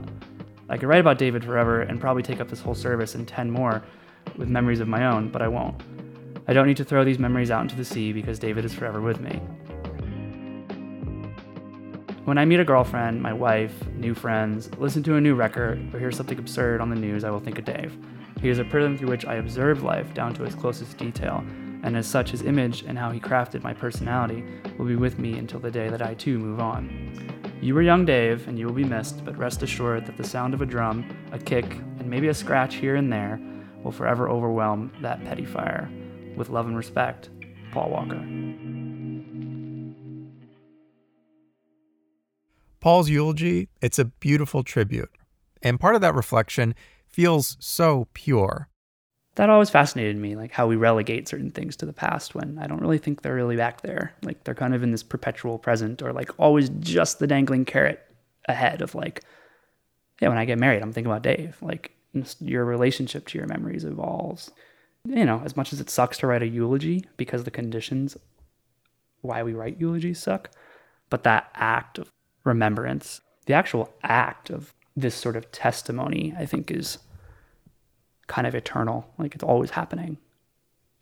I 0.69 0.77
could 0.77 0.89
write 0.89 0.99
about 0.99 1.17
David 1.17 1.43
forever 1.43 1.81
and 1.81 1.99
probably 1.99 2.23
take 2.23 2.41
up 2.41 2.49
this 2.49 2.59
whole 2.59 2.75
service 2.75 3.15
and 3.15 3.27
10 3.27 3.49
more 3.49 3.81
with 4.37 4.49
memories 4.49 4.79
of 4.79 4.87
my 4.87 5.05
own, 5.05 5.29
but 5.29 5.41
I 5.41 5.47
won't. 5.47 5.81
I 6.47 6.53
don't 6.53 6.67
need 6.67 6.77
to 6.77 6.83
throw 6.83 7.05
these 7.05 7.19
memories 7.19 7.51
out 7.51 7.61
into 7.61 7.75
the 7.75 7.85
sea 7.85 8.11
because 8.11 8.37
David 8.37 8.65
is 8.65 8.73
forever 8.73 8.99
with 8.99 9.21
me. 9.21 9.39
When 12.25 12.37
I 12.37 12.45
meet 12.45 12.61
a 12.61 12.63
girlfriend, 12.63 13.21
my 13.21 13.33
wife, 13.33 13.85
new 13.95 14.13
friends, 14.13 14.69
listen 14.77 15.03
to 15.03 15.15
a 15.15 15.21
new 15.21 15.35
record, 15.35 15.93
or 15.93 15.99
hear 15.99 16.09
something 16.09 16.39
absurd 16.39 16.79
on 16.79 16.89
the 16.89 16.95
news, 16.95 17.25
I 17.25 17.29
will 17.29 17.41
think 17.41 17.59
of 17.59 17.65
Dave. 17.65 17.97
He 18.39 18.47
is 18.47 18.59
a 18.59 18.63
prism 18.63 18.97
through 18.97 19.09
which 19.09 19.25
I 19.25 19.35
observe 19.35 19.83
life 19.83 20.13
down 20.13 20.33
to 20.35 20.45
its 20.45 20.55
closest 20.55 20.97
detail, 20.97 21.43
and 21.83 21.97
as 21.97 22.07
such, 22.07 22.31
his 22.31 22.43
image 22.43 22.83
and 22.83 22.97
how 22.97 23.11
he 23.11 23.19
crafted 23.19 23.61
my 23.61 23.73
personality 23.73 24.45
will 24.77 24.85
be 24.85 24.95
with 24.95 25.19
me 25.19 25.37
until 25.37 25.59
the 25.59 25.69
day 25.69 25.89
that 25.89 26.01
I 26.01 26.13
too 26.13 26.39
move 26.39 26.61
on. 26.61 27.59
You 27.61 27.75
were 27.75 27.81
young 27.81 28.05
Dave, 28.05 28.47
and 28.47 28.57
you 28.57 28.67
will 28.67 28.73
be 28.73 28.85
missed, 28.85 29.25
but 29.25 29.37
rest 29.37 29.61
assured 29.61 30.05
that 30.05 30.15
the 30.15 30.23
sound 30.23 30.53
of 30.53 30.61
a 30.61 30.65
drum, 30.65 31.05
a 31.33 31.39
kick, 31.39 31.65
and 31.99 32.09
maybe 32.09 32.29
a 32.29 32.33
scratch 32.33 32.75
here 32.75 32.95
and 32.95 33.11
there 33.11 33.37
will 33.83 33.91
forever 33.91 34.29
overwhelm 34.29 34.93
that 35.01 35.21
petty 35.25 35.43
fire. 35.43 35.91
With 36.37 36.47
love 36.47 36.67
and 36.67 36.77
respect, 36.77 37.31
Paul 37.73 37.89
Walker. 37.89 38.72
Paul's 42.83 43.09
eulogy, 43.09 43.69
it's 43.79 43.97
a 43.97 44.03
beautiful 44.03 44.61
tribute. 44.61 45.09
And 45.61 45.79
part 45.79 45.95
of 45.95 46.01
that 46.01 46.15
reflection 46.15 46.75
feels 47.07 47.55
so 47.61 48.09
pure. 48.13 48.67
That 49.35 49.49
always 49.49 49.69
fascinated 49.69 50.17
me, 50.17 50.35
like 50.35 50.51
how 50.51 50.67
we 50.67 50.75
relegate 50.75 51.29
certain 51.29 51.51
things 51.51 51.77
to 51.77 51.85
the 51.85 51.93
past 51.93 52.35
when 52.35 52.59
I 52.59 52.67
don't 52.67 52.81
really 52.81 52.97
think 52.97 53.21
they're 53.21 53.35
really 53.35 53.55
back 53.55 53.83
there. 53.83 54.13
Like 54.21 54.43
they're 54.43 54.53
kind 54.53 54.75
of 54.75 54.83
in 54.83 54.91
this 54.91 55.01
perpetual 55.01 55.59
present 55.59 56.01
or 56.01 56.11
like 56.11 56.37
always 56.37 56.67
just 56.81 57.19
the 57.19 57.25
dangling 57.25 57.63
carrot 57.63 58.05
ahead 58.49 58.81
of 58.81 58.95
like, 58.95 59.23
yeah, 60.19 60.27
when 60.27 60.37
I 60.37 60.43
get 60.43 60.59
married, 60.59 60.81
I'm 60.81 60.91
thinking 60.91 61.09
about 61.09 61.23
Dave. 61.23 61.55
Like 61.61 61.93
your 62.41 62.65
relationship 62.65 63.27
to 63.27 63.37
your 63.37 63.47
memories 63.47 63.85
evolves. 63.85 64.51
You 65.05 65.23
know, 65.23 65.41
as 65.45 65.55
much 65.55 65.71
as 65.71 65.79
it 65.79 65.89
sucks 65.89 66.17
to 66.17 66.27
write 66.27 66.43
a 66.43 66.47
eulogy 66.47 67.05
because 67.15 67.45
the 67.45 67.49
conditions 67.49 68.17
why 69.21 69.41
we 69.41 69.53
write 69.53 69.79
eulogies 69.79 70.19
suck, 70.19 70.49
but 71.09 71.23
that 71.23 71.49
act 71.55 71.97
of 71.97 72.11
remembrance, 72.43 73.21
the 73.45 73.53
actual 73.53 73.93
act 74.03 74.49
of 74.49 74.73
this 74.95 75.15
sort 75.15 75.35
of 75.35 75.51
testimony, 75.51 76.33
I 76.37 76.45
think 76.45 76.71
is 76.71 76.99
kind 78.27 78.47
of 78.47 78.55
eternal. 78.55 79.09
Like 79.17 79.35
it's 79.35 79.43
always 79.43 79.71
happening. 79.71 80.17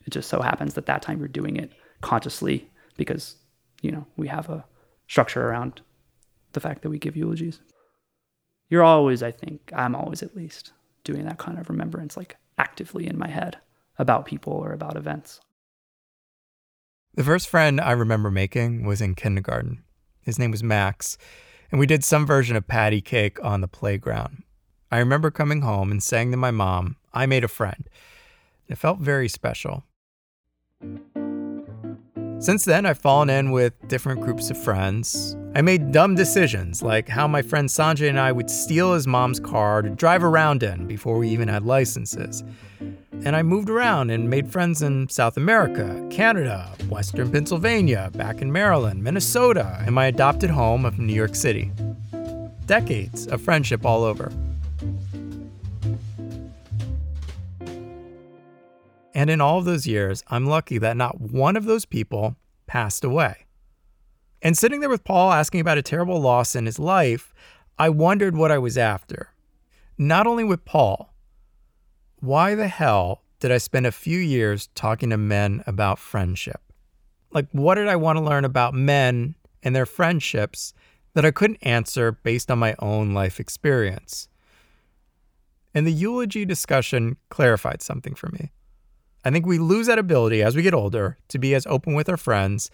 It 0.05 0.11
just 0.11 0.29
so 0.29 0.41
happens 0.41 0.73
that 0.73 0.85
that 0.87 1.01
time 1.01 1.19
you're 1.19 1.27
doing 1.27 1.57
it 1.57 1.71
consciously 2.01 2.69
because, 2.97 3.35
you 3.81 3.91
know, 3.91 4.05
we 4.17 4.27
have 4.27 4.49
a 4.49 4.65
structure 5.07 5.47
around 5.47 5.81
the 6.53 6.59
fact 6.59 6.81
that 6.81 6.89
we 6.89 6.97
give 6.97 7.15
eulogies. 7.15 7.59
you're 8.71 8.83
always, 8.83 9.21
I 9.21 9.31
think, 9.31 9.71
I'm 9.75 9.95
always 9.95 10.23
at 10.23 10.35
least 10.35 10.71
doing 11.03 11.25
that 11.25 11.37
kind 11.37 11.59
of 11.59 11.69
remembrance, 11.69 12.15
like 12.15 12.37
actively 12.57 13.05
in 13.05 13.17
my 13.17 13.27
head 13.27 13.57
about 13.99 14.25
people 14.25 14.53
or 14.53 14.71
about 14.71 14.95
events. 14.95 15.41
The 17.15 17.23
first 17.25 17.49
friend 17.49 17.81
I 17.81 17.91
remember 17.91 18.31
making 18.31 18.85
was 18.85 19.01
in 19.01 19.15
kindergarten. 19.15 19.83
His 20.21 20.37
name 20.37 20.51
was 20.51 20.63
Max, 20.63 21.17
and 21.71 21.79
we 21.79 21.85
did 21.85 22.03
some 22.03 22.25
version 22.25 22.55
of 22.55 22.67
patty 22.67 23.01
cake 23.01 23.43
on 23.43 23.61
the 23.61 23.67
playground. 23.67 24.43
I 24.91 24.99
remember 24.99 25.31
coming 25.31 25.61
home 25.61 25.89
and 25.89 26.03
saying 26.03 26.31
to 26.31 26.37
my 26.37 26.51
mom, 26.51 26.97
I 27.13 27.25
made 27.25 27.43
a 27.43 27.47
friend. 27.47 27.89
It 28.67 28.77
felt 28.77 28.99
very 28.99 29.27
special. 29.27 29.83
Since 32.39 32.65
then, 32.65 32.87
I've 32.87 32.97
fallen 32.97 33.29
in 33.29 33.51
with 33.51 33.73
different 33.87 34.21
groups 34.21 34.49
of 34.49 34.57
friends. 34.57 35.37
I 35.53 35.61
made 35.61 35.91
dumb 35.91 36.15
decisions, 36.15 36.81
like 36.81 37.07
how 37.07 37.27
my 37.27 37.43
friend 37.43 37.69
Sanjay 37.69 38.09
and 38.09 38.19
I 38.19 38.31
would 38.31 38.49
steal 38.49 38.93
his 38.93 39.05
mom's 39.05 39.39
car 39.39 39.83
to 39.83 39.89
drive 39.91 40.23
around 40.23 40.63
in 40.63 40.87
before 40.87 41.19
we 41.19 41.29
even 41.29 41.47
had 41.47 41.63
licenses. 41.63 42.43
And 43.23 43.35
I 43.35 43.43
moved 43.43 43.69
around 43.69 44.09
and 44.09 44.31
made 44.31 44.51
friends 44.51 44.81
in 44.81 45.07
South 45.07 45.37
America, 45.37 46.07
Canada, 46.09 46.67
Western 46.89 47.31
Pennsylvania, 47.31 48.09
back 48.15 48.41
in 48.41 48.51
Maryland, 48.51 49.03
Minnesota, 49.03 49.77
and 49.85 49.93
my 49.93 50.07
adopted 50.07 50.49
home 50.49 50.85
of 50.85 50.97
New 50.97 51.13
York 51.13 51.35
City. 51.35 51.71
Decades 52.65 53.27
of 53.27 53.39
friendship 53.39 53.85
all 53.85 54.03
over. 54.03 54.31
And 59.13 59.29
in 59.29 59.39
all 59.39 59.59
of 59.59 59.65
those 59.65 59.85
years, 59.85 60.23
I'm 60.29 60.47
lucky 60.47 60.79
that 60.79 60.97
not 60.97 61.21
one 61.21 61.55
of 61.55 61.65
those 61.65 61.85
people 61.85 62.35
passed 62.65 63.03
away. 63.03 63.45
And 64.41 64.57
sitting 64.57 64.79
there 64.79 64.89
with 64.89 65.03
Paul 65.03 65.31
asking 65.31 65.61
about 65.61 65.77
a 65.77 65.83
terrible 65.83 66.19
loss 66.19 66.55
in 66.55 66.65
his 66.65 66.79
life, 66.79 67.35
I 67.77 67.89
wondered 67.89 68.35
what 68.35 68.51
I 68.51 68.57
was 68.57 68.79
after. 68.79 69.29
Not 69.95 70.25
only 70.25 70.43
with 70.43 70.65
Paul, 70.65 71.10
why 72.21 72.55
the 72.55 72.67
hell 72.67 73.23
did 73.39 73.51
I 73.51 73.57
spend 73.57 73.87
a 73.87 73.91
few 73.91 74.19
years 74.19 74.69
talking 74.75 75.09
to 75.09 75.17
men 75.17 75.63
about 75.65 75.99
friendship? 75.99 76.61
Like, 77.31 77.47
what 77.51 77.75
did 77.75 77.87
I 77.87 77.95
want 77.95 78.17
to 78.17 78.23
learn 78.23 78.45
about 78.45 78.73
men 78.73 79.35
and 79.63 79.75
their 79.75 79.85
friendships 79.85 80.73
that 81.13 81.25
I 81.25 81.31
couldn't 81.31 81.57
answer 81.63 82.11
based 82.11 82.51
on 82.51 82.59
my 82.59 82.75
own 82.79 83.13
life 83.13 83.39
experience? 83.39 84.27
And 85.73 85.87
the 85.87 85.91
eulogy 85.91 86.45
discussion 86.45 87.17
clarified 87.29 87.81
something 87.81 88.13
for 88.13 88.29
me. 88.29 88.51
I 89.23 89.31
think 89.31 89.45
we 89.45 89.57
lose 89.57 89.87
that 89.87 89.99
ability 89.99 90.43
as 90.43 90.55
we 90.55 90.61
get 90.61 90.73
older 90.73 91.17
to 91.29 91.39
be 91.39 91.55
as 91.55 91.65
open 91.65 91.93
with 91.93 92.09
our 92.09 92.17
friends 92.17 92.69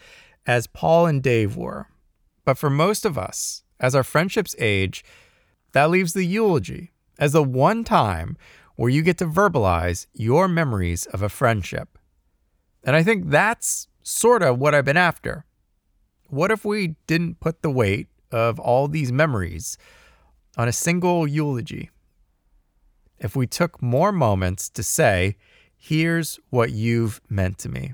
as 0.46 0.68
Paul 0.68 1.06
and 1.06 1.22
Dave 1.22 1.56
were. 1.56 1.88
But 2.44 2.58
for 2.58 2.70
most 2.70 3.06
of 3.06 3.18
us, 3.18 3.64
as 3.80 3.96
our 3.96 4.04
friendships 4.04 4.56
age, 4.58 5.06
that 5.74 5.90
leaves 5.90 6.14
the 6.14 6.26
eulogy 6.26 6.92
as 7.20 7.34
the 7.34 7.44
one 7.44 7.84
time 7.84 8.38
where 8.78 8.90
you 8.90 9.02
get 9.02 9.18
to 9.18 9.26
verbalize 9.26 10.06
your 10.14 10.48
memories 10.48 11.06
of 11.08 11.22
a 11.22 11.30
friendship. 11.30 11.98
And 12.84 12.96
I 12.96 13.04
think 13.04 13.30
that's 13.30 13.88
sort 14.04 14.42
of 14.42 14.60
what 14.60 14.74
I've 14.74 14.86
been 14.86 14.96
after. 14.96 15.44
What 16.30 16.52
if 16.52 16.64
we 16.64 16.96
didn't 17.08 17.40
put 17.40 17.62
the 17.62 17.72
weight 17.72 18.08
of 18.32 18.60
all 18.60 18.88
these 18.88 19.12
memories 19.12 19.78
on 20.58 20.68
a 20.68 20.74
single 20.74 21.28
eulogy? 21.28 21.90
If 23.18 23.36
we 23.36 23.48
took 23.48 23.82
more 23.82 24.12
moments 24.12 24.70
to 24.70 24.84
say, 24.84 25.36
Here's 25.80 26.40
what 26.50 26.72
you've 26.72 27.22
meant 27.30 27.60
to 27.60 27.70
me. 27.70 27.94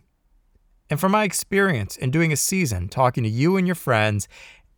And 0.90 1.00
from 1.00 1.12
my 1.12 1.24
experience 1.26 1.98
in 1.98 2.12
doing 2.12 2.32
a 2.32 2.38
season 2.38 2.88
talking 2.88 3.24
to 3.24 3.30
you 3.30 3.58
and 3.58 3.68
your 3.68 3.76
friends, 3.76 4.28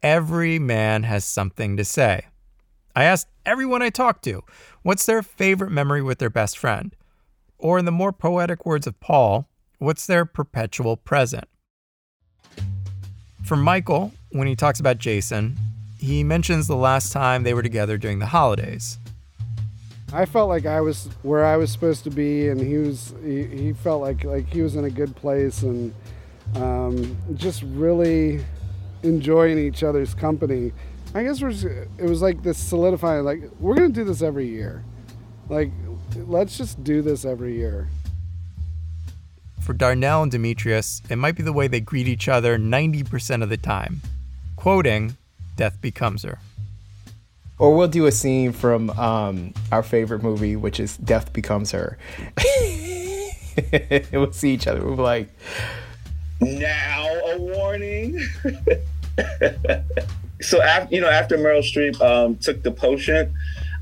every 0.01 0.59
man 0.59 1.03
has 1.03 1.23
something 1.23 1.77
to 1.77 1.85
say. 1.85 2.25
I 2.95 3.03
asked 3.03 3.27
everyone 3.45 3.81
I 3.81 3.89
talked 3.89 4.23
to 4.23 4.43
what's 4.81 5.05
their 5.05 5.21
favorite 5.21 5.71
memory 5.71 6.01
with 6.01 6.19
their 6.19 6.29
best 6.29 6.57
friend? 6.57 6.95
Or, 7.57 7.77
in 7.77 7.85
the 7.85 7.91
more 7.91 8.13
poetic 8.13 8.65
words 8.65 8.87
of 8.87 8.99
Paul, 8.99 9.49
what's 9.79 10.05
their 10.05 10.25
perpetual 10.25 10.95
present? 10.95 11.45
For 13.43 13.55
Michael, 13.55 14.13
when 14.31 14.47
he 14.47 14.55
talks 14.55 14.79
about 14.79 14.97
Jason, 14.97 15.57
he 15.99 16.23
mentions 16.23 16.67
the 16.67 16.75
last 16.75 17.11
time 17.11 17.43
they 17.43 17.53
were 17.53 17.63
together 17.63 17.97
during 17.97 18.19
the 18.19 18.27
holidays. 18.27 18.97
I 20.13 20.25
felt 20.25 20.49
like 20.49 20.65
I 20.65 20.81
was 20.81 21.09
where 21.23 21.45
I 21.45 21.57
was 21.57 21.71
supposed 21.71 22.03
to 22.05 22.09
be, 22.09 22.47
and 22.49 22.61
he 22.61 22.77
was. 22.77 23.13
He, 23.23 23.43
he 23.43 23.73
felt 23.73 24.01
like 24.01 24.23
like 24.23 24.47
he 24.47 24.61
was 24.61 24.75
in 24.75 24.85
a 24.85 24.89
good 24.89 25.15
place, 25.15 25.63
and 25.63 25.93
um, 26.55 27.17
just 27.33 27.63
really 27.63 28.45
enjoying 29.03 29.57
each 29.57 29.83
other's 29.83 30.13
company. 30.13 30.71
I 31.15 31.23
guess 31.23 31.41
we're. 31.41 31.51
Just, 31.51 31.65
it 31.65 32.03
was 32.09 32.21
like 32.21 32.43
this 32.43 32.57
solidifying. 32.57 33.23
Like 33.23 33.41
we're 33.59 33.75
gonna 33.75 33.89
do 33.89 34.03
this 34.03 34.21
every 34.21 34.47
year. 34.47 34.83
Like 35.49 35.71
let's 36.15 36.57
just 36.57 36.83
do 36.83 37.01
this 37.01 37.25
every 37.25 37.55
year. 37.55 37.87
For 39.61 39.73
Darnell 39.73 40.21
and 40.21 40.31
Demetrius, 40.31 41.01
it 41.09 41.15
might 41.15 41.35
be 41.35 41.41
the 41.41 41.53
way 41.53 41.67
they 41.67 41.79
greet 41.79 42.07
each 42.07 42.27
other 42.27 42.59
90% 42.59 43.41
of 43.41 43.49
the 43.49 43.57
time. 43.57 44.01
Quoting, 44.57 45.17
Death 45.55 45.81
Becomes 45.81 46.21
Her 46.21 46.37
or 47.57 47.75
we'll 47.75 47.87
do 47.87 48.05
a 48.05 48.11
scene 48.11 48.51
from 48.51 48.89
um, 48.91 49.53
our 49.71 49.83
favorite 49.83 50.21
movie, 50.21 50.55
which 50.55 50.79
is 50.79 50.97
Death 50.97 51.31
Becomes 51.33 51.71
Her. 51.71 51.97
we'll 54.11 54.31
see 54.33 54.53
each 54.53 54.67
other. 54.67 54.83
We'll 54.83 54.97
be 54.97 55.01
like, 55.01 55.29
now 56.41 57.05
a 57.05 57.37
warning. 57.39 58.19
so 60.45 60.61
after 60.61 60.93
you 60.93 61.01
know, 61.01 61.09
after 61.09 61.37
Meryl 61.37 61.59
Streep 61.59 61.99
um, 62.01 62.35
took 62.37 62.63
the 62.63 62.71
potion 62.71 63.33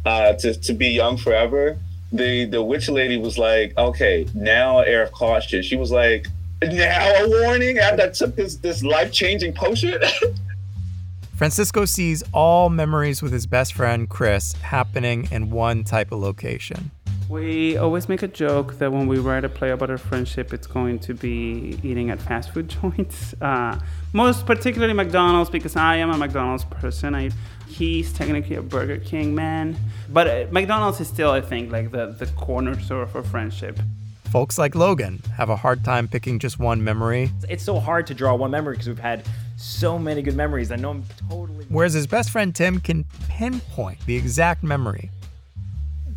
uh, 0.05 0.34
to 0.34 0.53
to 0.53 0.74
be 0.74 0.89
young 0.89 1.17
forever, 1.17 1.77
the 2.12 2.46
the 2.46 2.63
witch 2.63 2.89
lady 2.89 3.17
was 3.17 3.38
like, 3.38 3.77
okay, 3.77 4.25
now 4.34 4.79
air 4.79 5.03
of 5.03 5.12
caution. 5.12 5.62
She 5.62 5.75
was 5.75 5.91
like, 5.91 6.27
now 6.62 7.24
a 7.24 7.27
warning 7.27 7.77
after 7.77 8.03
I 8.03 8.10
took 8.10 8.36
this 8.36 8.55
this 8.58 8.84
life 8.84 9.12
changing 9.12 9.53
potion. 9.53 10.01
Francisco 11.36 11.84
sees 11.84 12.24
all 12.32 12.70
memories 12.70 13.22
with 13.22 13.34
his 13.34 13.48
best 13.48 13.74
friend 13.74 14.08
Chris 14.08 14.53
happening 14.53 15.27
in 15.32 15.50
one 15.50 15.84
type 15.84 16.12
of 16.12 16.20
location. 16.20 16.91
We 17.34 17.78
always 17.78 18.08
make 18.08 18.22
a 18.22 18.28
joke 18.28 18.78
that 18.78 18.92
when 18.92 19.08
we 19.08 19.18
write 19.18 19.44
a 19.44 19.50
play 19.50 19.72
about 19.72 19.90
our 19.90 19.98
friendship, 19.98 20.54
it's 20.54 20.68
going 20.68 21.00
to 21.00 21.16
be 21.16 21.80
eating 21.82 22.12
at 22.12 22.22
fast 22.22 22.54
food 22.54 22.70
joints. 22.82 23.34
Uh, 23.42 23.80
most 24.13 24.46
particularly 24.46 24.94
McDonald's, 24.94 25.50
because 25.50 25.75
I 25.75 25.96
am 25.96 26.12
a 26.12 26.18
McDonald's 26.20 26.63
person. 26.66 27.16
I, 27.16 27.32
he's 27.68 28.13
technically 28.13 28.58
a 28.58 28.62
Burger 28.62 29.00
King 29.00 29.34
man. 29.34 29.75
But 30.10 30.28
uh, 30.28 30.46
McDonald's 30.52 31.00
is 31.00 31.08
still, 31.08 31.32
I 31.32 31.42
think, 31.42 31.72
like 31.72 31.90
the, 31.90 32.06
the 32.06 32.28
corner 32.28 32.80
store 32.80 33.08
for 33.08 33.24
friendship. 33.24 33.80
Folks 34.25 34.60
like 34.60 34.75
Logan 34.75 35.20
have 35.36 35.50
a 35.50 35.56
hard 35.56 35.84
time 35.84 36.08
picking 36.08 36.38
just 36.38 36.60
one 36.60 36.84
memory. 36.84 37.32
It's 37.50 37.63
so 37.63 37.80
hard 37.80 38.06
to 38.08 38.13
draw 38.13 38.36
one 38.36 38.52
memory 38.52 38.75
because 38.75 38.90
we've 38.90 39.00
had 39.00 39.25
so 39.58 39.98
many 39.98 40.22
good 40.22 40.36
memories. 40.36 40.72
I 40.72 40.75
know 40.75 40.92
I'm 40.92 41.04
totally. 41.28 41.66
Whereas 41.70 41.94
his 41.94 42.06
best 42.06 42.30
friend 42.30 42.54
Tim 42.54 42.80
can 42.80 43.06
pinpoint 43.28 44.06
the 44.06 44.16
exact 44.16 44.62
memory. 44.62 45.10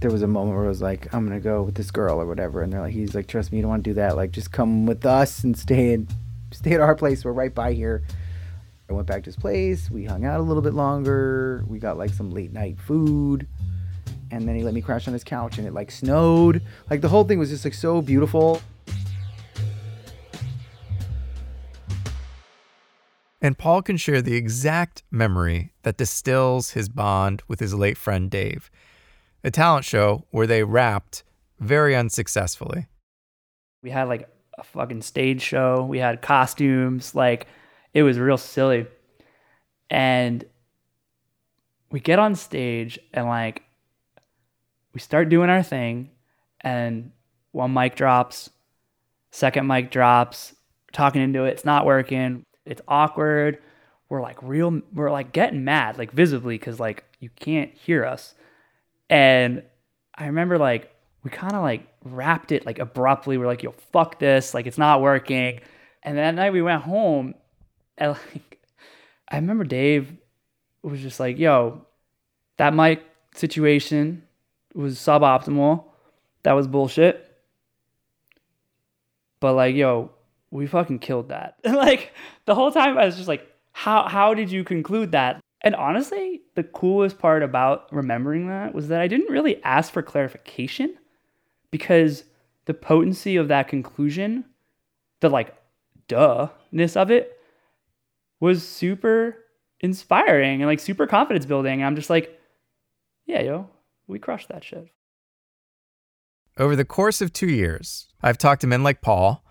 There 0.07 0.13
was 0.13 0.23
a 0.23 0.29
moment 0.29 0.55
where 0.57 0.67
I 0.67 0.69
was 0.69 0.81
like, 0.81 1.13
I'm 1.13 1.27
gonna 1.27 1.41
go 1.41 1.65
with 1.65 1.75
this 1.75 1.91
girl 1.91 2.21
or 2.21 2.27
whatever, 2.27 2.63
and 2.63 2.73
they're 2.73 2.81
like, 2.81 2.93
he's 2.93 3.13
like, 3.13 3.27
trust 3.27 3.51
me, 3.51 3.59
you 3.59 3.63
don't 3.63 3.71
want 3.71 3.83
to 3.83 3.91
do 3.91 3.95
that. 3.95 4.15
Like, 4.15 4.31
just 4.31 4.53
come 4.53 4.87
with 4.87 5.05
us 5.05 5.43
and 5.43 5.59
stay 5.59 5.99
stay 6.53 6.75
at 6.75 6.81
our 6.81 6.95
place. 6.95 7.25
We're 7.25 7.33
right 7.33 7.53
by 7.53 7.73
here. 7.73 8.05
I 8.89 8.93
went 8.93 9.09
back 9.09 9.25
to 9.25 9.27
his 9.27 9.35
place. 9.35 9.91
We 9.91 10.05
hung 10.05 10.25
out 10.25 10.39
a 10.39 10.45
little 10.45 10.63
bit 10.63 10.75
longer. 10.75 11.65
We 11.67 11.81
got 11.81 11.99
like 11.99 12.11
some 12.11 12.31
late 12.31 12.53
night 12.53 12.79
food, 12.79 13.49
and 14.31 14.47
then 14.47 14.55
he 14.55 14.63
let 14.63 14.75
me 14.75 14.81
crash 14.81 15.09
on 15.09 15.13
his 15.13 15.25
couch, 15.25 15.59
and 15.59 15.67
it 15.67 15.75
like 15.75 15.91
snowed. 15.91 16.63
Like 16.89 17.01
the 17.01 17.09
whole 17.09 17.25
thing 17.25 17.41
was 17.41 17.51
just 17.51 17.65
like 17.65 17.75
so 17.75 18.01
beautiful. 18.01 18.63
And 23.43 23.59
Paul 23.59 23.83
can 23.83 23.97
share 23.97 24.23
the 24.23 24.37
exact 24.37 25.03
memory 25.11 25.73
that 25.83 25.97
distills 25.97 26.71
his 26.71 26.89
bond 26.89 27.43
with 27.49 27.59
his 27.59 27.75
late 27.75 27.99
friend 27.99 28.31
Dave. 28.31 28.71
A 29.47 29.51
talent 29.51 29.87
show 29.87 30.27
where 30.31 30.47
they 30.47 30.63
rapped 30.63 31.23
very 31.61 31.97
unsuccessfully. 31.97 32.89
We 33.83 33.91
had 33.91 34.09
like 34.09 34.29
a 34.59 34.65
fucking 34.65 35.01
stage 35.03 35.41
show, 35.41 35.85
we 35.85 35.99
had 35.99 36.21
costumes, 36.21 37.15
like 37.15 37.47
it 37.95 38.03
was 38.03 38.19
real 38.19 38.37
silly. 38.37 38.87
And 39.89 40.45
we 41.91 42.01
get 42.01 42.19
on 42.19 42.35
stage 42.35 42.99
and 43.15 43.27
like 43.27 43.63
we 44.93 45.01
start 45.01 45.29
doing 45.29 45.49
our 45.49 45.63
thing 45.63 46.11
and 46.61 47.13
one 47.53 47.73
mic 47.73 47.95
drops, 47.95 48.51
second 49.31 49.67
mic 49.67 49.91
drops, 49.91 50.55
talking 50.93 51.23
into 51.23 51.45
it, 51.45 51.51
it's 51.51 51.65
not 51.65 51.87
working 51.87 52.45
it's 52.67 52.83
awkward. 52.89 53.59
We're 54.09 54.21
like 54.21 54.43
real, 54.43 54.83
we're 54.93 55.11
like 55.11 55.33
getting 55.33 55.65
mad, 55.65 55.97
like 55.97 56.13
visibly, 56.13 56.59
because 56.59 56.79
like 56.79 57.05
you 57.21 57.31
can't 57.31 57.73
hear 57.73 58.05
us. 58.05 58.35
And 59.09 59.63
I 60.15 60.27
remember 60.27 60.59
like 60.59 60.91
we 61.23 61.31
kind 61.31 61.55
of 61.55 61.63
like 61.63 61.87
wrapped 62.05 62.53
it 62.53 62.67
like 62.67 62.79
abruptly. 62.79 63.39
We're 63.39 63.47
like, 63.47 63.63
yo, 63.63 63.73
fuck 63.93 64.19
this, 64.19 64.55
like 64.55 64.67
it's 64.67 64.79
not 64.79 65.01
working. 65.01 65.61
And 66.03 66.17
then 66.17 66.37
that 66.37 66.41
night 66.41 66.53
we 66.53 66.63
went 66.63 66.83
home, 66.83 67.35
and 67.99 68.13
like 68.13 68.61
I 69.29 69.37
remember 69.37 69.65
Dave 69.65 70.13
was 70.83 71.01
just 71.01 71.19
like, 71.19 71.39
yo, 71.39 71.85
that 72.59 72.75
mic 72.75 73.03
situation 73.35 74.23
was 74.75 74.97
suboptimal. 74.99 75.85
That 76.45 76.53
was 76.53 76.69
bullshit. 76.69 77.23
But 79.41 79.55
like, 79.55 79.75
yo, 79.75 80.13
we 80.51 80.67
fucking 80.67 81.01
killed 81.01 81.31
that. 81.31 81.57
like 81.65 82.13
the 82.45 82.55
whole 82.55 82.71
time 82.71 82.97
I 82.97 83.05
was 83.05 83.17
just 83.17 83.29
like, 83.29 83.47
how 83.73 84.09
how 84.09 84.33
did 84.33 84.51
you 84.51 84.65
conclude 84.65 85.13
that? 85.13 85.41
And 85.63 85.75
honestly, 85.75 86.43
the 86.55 86.63
coolest 86.63 87.19
part 87.19 87.43
about 87.43 87.93
remembering 87.93 88.49
that 88.49 88.75
was 88.75 88.89
that 88.89 89.01
I 89.01 89.09
didn't 89.09 89.31
really 89.31 89.63
ask 89.65 89.93
for 89.93 90.03
clarification 90.03 90.97
because 91.71 92.25
the 92.67 92.75
potency 92.75 93.37
of 93.37 93.49
that 93.49 93.69
conclusion, 93.69 94.45
the 95.21 95.29
like 95.29 95.55
duh-ness 96.09 96.97
of 96.97 97.11
it 97.11 97.39
was 98.39 98.67
super 98.67 99.37
inspiring 99.81 100.61
and 100.61 100.69
like 100.69 100.81
super 100.81 101.07
confidence 101.07 101.47
building. 101.47 101.81
And 101.81 101.85
I'm 101.85 101.97
just 101.97 102.11
like, 102.11 102.39
yeah, 103.25 103.41
yo, 103.41 103.71
we 104.07 104.19
crushed 104.19 104.49
that 104.49 104.63
shit. 104.65 104.89
Over 106.59 106.77
the 106.77 106.85
course 106.85 107.21
of 107.21 107.33
two 107.33 107.49
years, 107.51 108.09
I've 108.23 108.39
talked 108.39 108.63
to 108.63 108.67
men 108.67 108.83
like 108.83 109.01
Paul, 109.03 109.45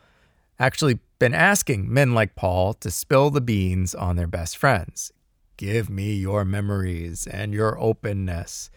actually 0.59 0.99
been 1.19 1.33
asking 1.33 1.93
men 1.93 2.13
like 2.13 2.35
Paul 2.35 2.73
to 2.75 2.89
spill 2.89 3.29
the 3.29 3.41
beans 3.41 3.93
on 3.93 4.15
their 4.15 4.27
best 4.27 4.57
friends. 4.57 5.11
Give 5.57 5.89
me 5.89 6.13
your 6.13 6.43
memories 6.43 7.27
and 7.27 7.53
your 7.53 7.79
openness. 7.79 8.69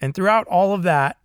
And 0.00 0.14
throughout 0.14 0.46
all 0.48 0.74
of 0.74 0.82
that, 0.82 1.18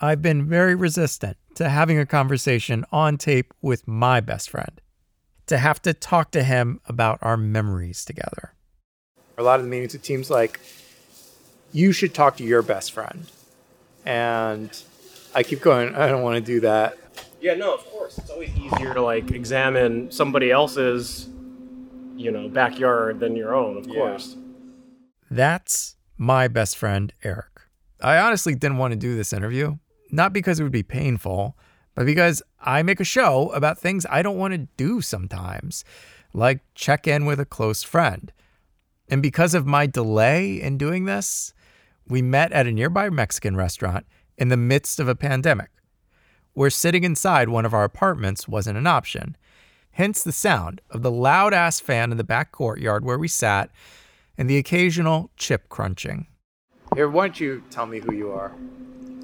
I've 0.00 0.20
been 0.20 0.48
very 0.48 0.74
resistant 0.74 1.36
to 1.54 1.68
having 1.68 1.98
a 1.98 2.06
conversation 2.06 2.84
on 2.92 3.16
tape 3.16 3.54
with 3.62 3.86
my 3.86 4.20
best 4.20 4.50
friend, 4.50 4.80
to 5.46 5.58
have 5.58 5.80
to 5.82 5.94
talk 5.94 6.32
to 6.32 6.42
him 6.42 6.80
about 6.86 7.18
our 7.22 7.36
memories 7.36 8.04
together. 8.04 8.52
A 9.38 9.42
lot 9.42 9.60
of 9.60 9.64
the 9.64 9.70
meetings, 9.70 9.94
it 9.94 10.04
seems 10.04 10.30
like 10.30 10.60
you 11.72 11.92
should 11.92 12.14
talk 12.14 12.36
to 12.38 12.44
your 12.44 12.62
best 12.62 12.92
friend. 12.92 13.30
And 14.04 14.70
I 15.34 15.42
keep 15.42 15.60
going, 15.60 15.94
I 15.94 16.08
don't 16.08 16.22
want 16.22 16.36
to 16.36 16.40
do 16.40 16.60
that. 16.60 16.98
Yeah, 17.40 17.54
no, 17.54 17.74
of 17.74 17.84
course. 17.86 18.18
It's 18.18 18.30
always 18.30 18.50
easier 18.56 18.94
to 18.94 19.02
like 19.02 19.30
examine 19.30 20.10
somebody 20.10 20.50
else's, 20.50 21.28
you 22.16 22.30
know, 22.30 22.48
backyard 22.48 23.20
than 23.20 23.36
your 23.36 23.54
own, 23.54 23.76
of 23.76 23.88
course. 23.88 24.36
That's 25.30 25.96
my 26.16 26.48
best 26.48 26.76
friend, 26.76 27.12
Eric. 27.22 27.46
I 28.00 28.18
honestly 28.18 28.54
didn't 28.54 28.78
want 28.78 28.92
to 28.92 28.98
do 28.98 29.16
this 29.16 29.32
interview, 29.32 29.76
not 30.10 30.32
because 30.32 30.60
it 30.60 30.62
would 30.62 30.72
be 30.72 30.82
painful, 30.82 31.56
but 31.94 32.06
because 32.06 32.42
I 32.60 32.82
make 32.82 33.00
a 33.00 33.04
show 33.04 33.50
about 33.50 33.78
things 33.78 34.06
I 34.10 34.22
don't 34.22 34.38
want 34.38 34.52
to 34.54 34.68
do 34.76 35.00
sometimes, 35.00 35.84
like 36.32 36.60
check 36.74 37.06
in 37.06 37.24
with 37.24 37.40
a 37.40 37.46
close 37.46 37.82
friend. 37.82 38.32
And 39.08 39.22
because 39.22 39.54
of 39.54 39.66
my 39.66 39.86
delay 39.86 40.60
in 40.60 40.78
doing 40.78 41.04
this, 41.04 41.54
we 42.08 42.22
met 42.22 42.52
at 42.52 42.66
a 42.66 42.72
nearby 42.72 43.08
Mexican 43.10 43.56
restaurant 43.56 44.06
in 44.36 44.48
the 44.48 44.56
midst 44.56 45.00
of 45.00 45.08
a 45.08 45.14
pandemic, 45.14 45.70
where 46.52 46.70
sitting 46.70 47.04
inside 47.04 47.48
one 47.48 47.64
of 47.64 47.74
our 47.74 47.84
apartments 47.84 48.46
wasn't 48.46 48.78
an 48.78 48.86
option. 48.86 49.36
Hence 49.96 50.22
the 50.22 50.30
sound 50.30 50.82
of 50.90 51.00
the 51.00 51.10
loud 51.10 51.54
ass 51.54 51.80
fan 51.80 52.10
in 52.10 52.18
the 52.18 52.22
back 52.24 52.52
courtyard 52.52 53.02
where 53.02 53.16
we 53.16 53.28
sat 53.28 53.70
and 54.36 54.48
the 54.48 54.58
occasional 54.58 55.30
chip 55.38 55.70
crunching. 55.70 56.26
Here, 56.94 57.08
why 57.08 57.28
don't 57.28 57.40
you 57.40 57.62
tell 57.70 57.86
me 57.86 58.00
who 58.00 58.12
you 58.12 58.30
are? 58.30 58.52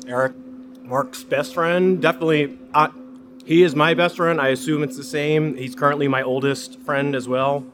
Eric, 0.06 0.32
Mark's 0.80 1.24
best 1.24 1.52
friend, 1.52 2.00
definitely. 2.00 2.58
Uh, 2.72 2.88
he 3.44 3.62
is 3.62 3.76
my 3.76 3.92
best 3.92 4.16
friend. 4.16 4.40
I 4.40 4.48
assume 4.48 4.82
it's 4.82 4.96
the 4.96 5.04
same. 5.04 5.58
He's 5.58 5.74
currently 5.74 6.08
my 6.08 6.22
oldest 6.22 6.80
friend 6.80 7.14
as 7.14 7.28
well, 7.28 7.66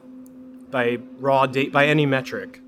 by 0.69 0.97
raw 1.19 1.45
date, 1.45 1.71
by 1.71 1.87
any 1.87 2.05
metric. 2.05 2.59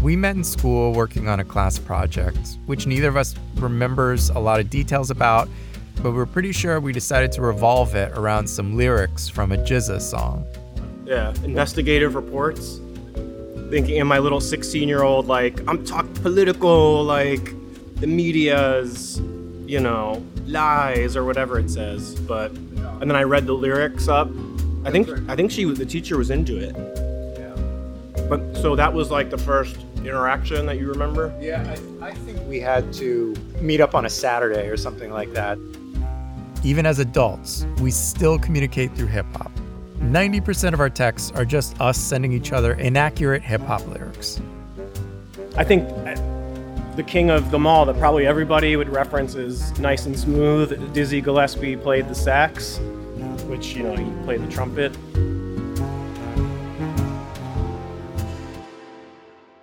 We 0.00 0.16
met 0.16 0.36
in 0.36 0.44
school 0.44 0.94
working 0.94 1.28
on 1.28 1.38
a 1.38 1.44
class 1.44 1.78
project, 1.78 2.56
which 2.64 2.86
neither 2.86 3.08
of 3.08 3.18
us 3.18 3.34
remembers 3.56 4.30
a 4.30 4.38
lot 4.38 4.58
of 4.58 4.70
details 4.70 5.10
about, 5.10 5.50
but 6.02 6.12
we're 6.12 6.26
pretty 6.26 6.52
sure 6.52 6.80
we 6.80 6.92
decided 6.92 7.30
to 7.32 7.42
revolve 7.42 7.94
it 7.94 8.12
around 8.16 8.48
some 8.48 8.76
lyrics 8.76 9.28
from 9.28 9.52
a 9.52 9.56
GZA 9.56 10.00
song. 10.00 10.46
Yeah, 11.04 11.34
investigative 11.44 12.14
reports. 12.14 12.80
Thinking 13.70 13.96
in 13.96 14.06
my 14.06 14.18
little 14.18 14.40
16 14.40 14.88
year 14.88 15.02
old, 15.02 15.26
like, 15.26 15.60
I'm 15.68 15.84
talking 15.84 16.12
political, 16.14 17.04
like, 17.04 17.54
the 17.96 18.06
media's, 18.06 19.20
you 19.66 19.80
know, 19.80 20.24
lies 20.46 21.16
or 21.16 21.24
whatever 21.24 21.58
it 21.58 21.70
says. 21.70 22.18
But, 22.20 22.50
and 22.52 23.02
then 23.02 23.16
I 23.16 23.22
read 23.22 23.46
the 23.46 23.52
lyrics 23.52 24.08
up. 24.08 24.28
I 24.84 24.90
think, 24.90 25.08
I 25.28 25.36
think 25.36 25.50
she, 25.50 25.64
the 25.64 25.86
teacher 25.86 26.16
was 26.16 26.30
into 26.30 26.56
it. 26.56 26.74
Yeah. 27.38 28.24
But, 28.28 28.56
so 28.56 28.74
that 28.74 28.92
was 28.92 29.10
like 29.10 29.30
the 29.30 29.38
first 29.38 29.76
interaction 29.98 30.66
that 30.66 30.78
you 30.78 30.88
remember? 30.88 31.36
Yeah, 31.40 31.76
I, 32.00 32.08
I 32.08 32.14
think 32.14 32.40
we 32.48 32.60
had 32.60 32.92
to 32.94 33.34
meet 33.60 33.80
up 33.80 33.94
on 33.94 34.06
a 34.06 34.10
Saturday 34.10 34.68
or 34.68 34.76
something 34.76 35.12
like 35.12 35.32
that. 35.34 35.58
Even 36.62 36.84
as 36.84 36.98
adults, 36.98 37.64
we 37.80 37.90
still 37.90 38.38
communicate 38.38 38.94
through 38.94 39.06
hip 39.06 39.26
hop. 39.34 39.50
90% 40.00 40.74
of 40.74 40.80
our 40.80 40.90
texts 40.90 41.32
are 41.34 41.44
just 41.44 41.80
us 41.80 41.98
sending 41.98 42.32
each 42.32 42.52
other 42.52 42.74
inaccurate 42.74 43.42
hip 43.42 43.62
hop 43.62 43.86
lyrics. 43.86 44.40
I 45.56 45.64
think 45.64 45.88
uh, 46.06 46.14
the 46.96 47.02
king 47.02 47.30
of 47.30 47.50
them 47.50 47.66
all 47.66 47.86
that 47.86 47.98
probably 47.98 48.26
everybody 48.26 48.76
would 48.76 48.90
reference 48.90 49.34
is 49.34 49.78
Nice 49.78 50.04
and 50.04 50.18
Smooth. 50.18 50.92
Dizzy 50.92 51.22
Gillespie 51.22 51.76
played 51.76 52.08
the 52.08 52.14
sax, 52.14 52.78
which, 53.46 53.74
you 53.74 53.82
know, 53.82 53.96
he 53.96 54.04
played 54.24 54.42
the 54.42 54.50
trumpet. 54.50 54.94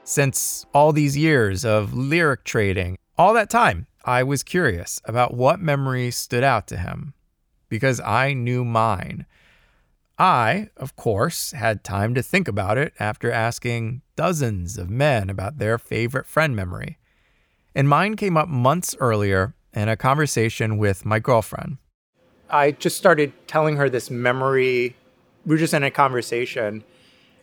Since 0.04 0.66
all 0.74 0.94
these 0.94 1.16
years 1.16 1.64
of 1.64 1.94
lyric 1.94 2.44
trading, 2.44 2.98
all 3.18 3.34
that 3.34 3.50
time, 3.52 3.86
I 4.08 4.24
was 4.24 4.42
curious 4.42 5.02
about 5.04 5.34
what 5.34 5.60
memory 5.60 6.12
stood 6.12 6.44
out 6.44 6.66
to 6.68 6.78
him 6.78 7.14
because 7.68 8.00
I 8.00 8.32
knew 8.32 8.64
mine. 8.64 9.26
I, 10.18 10.70
of 10.78 10.96
course, 10.96 11.52
had 11.52 11.84
time 11.84 12.16
to 12.16 12.24
think 12.24 12.48
about 12.48 12.78
it 12.78 12.94
after 13.02 13.30
asking 13.30 14.02
dozens 14.16 14.78
of 14.78 14.90
men 14.90 15.30
about 15.30 15.58
their 15.58 15.78
favorite 15.78 16.26
friend 16.26 16.56
memory. 16.56 17.00
And 17.76 17.90
mine 17.90 18.16
came 18.16 18.38
up 18.38 18.48
months 18.48 18.96
earlier 19.02 19.54
in 19.74 19.90
a 19.90 19.98
conversation 19.98 20.78
with 20.78 21.06
my 21.06 21.20
girlfriend. 21.20 21.78
I 22.50 22.72
just 22.72 22.96
started 22.96 23.34
telling 23.46 23.76
her 23.76 23.90
this 23.90 24.10
memory. 24.10 24.96
We 25.46 25.56
were 25.56 25.60
just 25.60 25.74
in 25.74 25.84
a 25.84 25.92
conversation, 25.92 26.82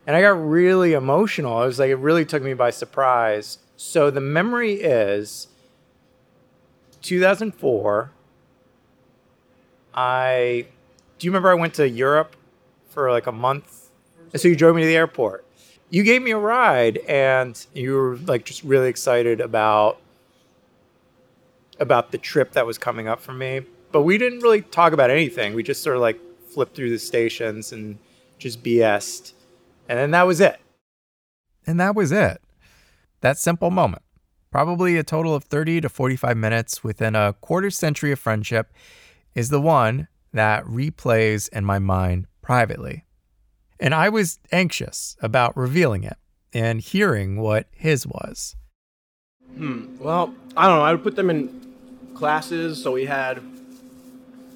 and 0.06 0.16
I 0.16 0.22
got 0.22 0.30
really 0.30 0.94
emotional. 0.94 1.58
I 1.58 1.66
was 1.66 1.78
like, 1.78 1.90
it 1.90 1.96
really 1.96 2.24
took 2.24 2.42
me 2.42 2.54
by 2.54 2.70
surprise. 2.70 3.58
So 3.76 4.10
the 4.10 4.22
memory 4.22 4.74
is 4.74 5.48
2004. 7.04 8.10
I 9.94 10.66
do 11.18 11.26
you 11.26 11.30
remember 11.30 11.50
I 11.50 11.54
went 11.54 11.74
to 11.74 11.88
Europe 11.88 12.34
for 12.88 13.10
like 13.10 13.26
a 13.26 13.32
month? 13.32 13.90
And 14.32 14.40
So 14.40 14.48
you 14.48 14.56
drove 14.56 14.74
me 14.74 14.82
to 14.82 14.88
the 14.88 14.96
airport. 14.96 15.44
You 15.90 16.02
gave 16.02 16.22
me 16.22 16.32
a 16.32 16.38
ride, 16.38 16.98
and 17.06 17.64
you 17.72 17.94
were 17.94 18.16
like 18.16 18.44
just 18.44 18.64
really 18.64 18.88
excited 18.88 19.40
about 19.40 20.00
about 21.78 22.10
the 22.10 22.18
trip 22.18 22.52
that 22.52 22.66
was 22.66 22.78
coming 22.78 23.06
up 23.06 23.20
for 23.20 23.32
me. 23.32 23.62
But 23.92 24.02
we 24.02 24.18
didn't 24.18 24.40
really 24.40 24.62
talk 24.62 24.92
about 24.92 25.10
anything. 25.10 25.54
We 25.54 25.62
just 25.62 25.82
sort 25.82 25.96
of 25.96 26.02
like 26.02 26.18
flipped 26.48 26.74
through 26.74 26.90
the 26.90 26.98
stations 26.98 27.72
and 27.72 27.98
just 28.38 28.62
BS'd. 28.62 29.34
And 29.88 29.98
then 29.98 30.10
that 30.12 30.26
was 30.26 30.40
it. 30.40 30.58
And 31.66 31.78
that 31.78 31.94
was 31.94 32.10
it. 32.10 32.40
That 33.20 33.38
simple 33.38 33.70
moment. 33.70 34.02
Probably 34.54 34.96
a 34.96 35.02
total 35.02 35.34
of 35.34 35.42
30 35.42 35.80
to 35.80 35.88
45 35.88 36.36
minutes 36.36 36.84
within 36.84 37.16
a 37.16 37.32
quarter 37.40 37.70
century 37.70 38.12
of 38.12 38.20
friendship 38.20 38.72
is 39.34 39.48
the 39.48 39.60
one 39.60 40.06
that 40.32 40.62
replays 40.62 41.48
in 41.48 41.64
my 41.64 41.80
mind 41.80 42.28
privately. 42.40 43.04
And 43.80 43.92
I 43.92 44.08
was 44.10 44.38
anxious 44.52 45.16
about 45.20 45.56
revealing 45.56 46.04
it 46.04 46.18
and 46.52 46.80
hearing 46.80 47.40
what 47.40 47.66
his 47.72 48.06
was. 48.06 48.54
Hmm. 49.56 49.96
Well, 49.98 50.32
I 50.56 50.68
don't 50.68 50.78
know. 50.78 50.84
I 50.84 50.92
would 50.92 51.02
put 51.02 51.16
them 51.16 51.30
in 51.30 51.74
classes. 52.14 52.80
So 52.80 52.92
we 52.92 53.06
had, 53.06 53.42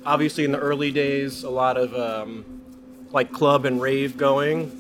obviously, 0.07 0.45
in 0.45 0.53
the 0.53 0.61
early 0.61 0.93
days, 0.93 1.43
a 1.43 1.51
lot 1.51 1.77
of 1.77 1.93
um, 1.97 2.45
like 3.11 3.33
club 3.33 3.65
and 3.65 3.83
rave 3.83 4.17
going. 4.17 4.71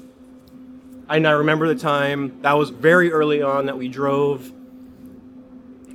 And 1.09 1.27
I 1.27 1.33
remember 1.33 1.67
the 1.67 1.81
time 1.81 2.41
that 2.43 2.53
was 2.53 2.71
very 2.71 3.11
early 3.11 3.43
on 3.43 3.67
that 3.67 3.77
we 3.77 3.89
drove 3.89 4.53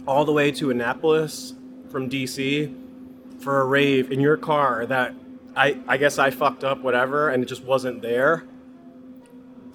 all 0.05 0.25
the 0.25 0.31
way 0.31 0.51
to 0.51 0.71
Annapolis 0.71 1.53
from 1.89 2.09
DC 2.09 2.73
for 3.39 3.61
a 3.61 3.65
rave 3.65 4.11
in 4.11 4.19
your 4.19 4.37
car 4.37 4.85
that 4.85 5.13
I, 5.55 5.77
I 5.87 5.97
guess 5.97 6.17
I 6.17 6.31
fucked 6.31 6.63
up, 6.63 6.79
whatever, 6.79 7.29
and 7.29 7.43
it 7.43 7.45
just 7.45 7.63
wasn't 7.63 8.01
there. 8.01 8.43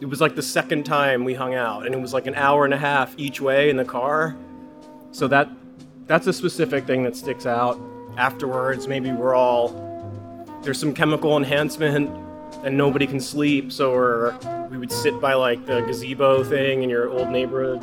It 0.00 0.06
was 0.06 0.20
like 0.20 0.34
the 0.34 0.42
second 0.42 0.84
time 0.84 1.24
we 1.24 1.34
hung 1.34 1.54
out, 1.54 1.86
and 1.86 1.94
it 1.94 2.00
was 2.00 2.12
like 2.12 2.26
an 2.26 2.34
hour 2.34 2.64
and 2.64 2.74
a 2.74 2.78
half 2.78 3.14
each 3.16 3.40
way 3.40 3.70
in 3.70 3.76
the 3.76 3.84
car. 3.84 4.36
So 5.12 5.28
that 5.28 5.48
that's 6.06 6.26
a 6.26 6.32
specific 6.32 6.86
thing 6.86 7.04
that 7.04 7.16
sticks 7.16 7.46
out. 7.46 7.80
Afterwards, 8.16 8.88
maybe 8.88 9.12
we're 9.12 9.34
all 9.34 9.86
there's 10.62 10.78
some 10.78 10.92
chemical 10.92 11.36
enhancement 11.36 12.10
and 12.64 12.76
nobody 12.76 13.06
can 13.06 13.20
sleep, 13.20 13.70
so 13.70 13.92
we're, 13.92 14.36
we 14.68 14.78
would 14.78 14.90
sit 14.90 15.20
by 15.20 15.34
like 15.34 15.64
the 15.66 15.80
gazebo 15.82 16.42
thing 16.42 16.82
in 16.82 16.90
your 16.90 17.08
old 17.08 17.28
neighborhood, 17.28 17.80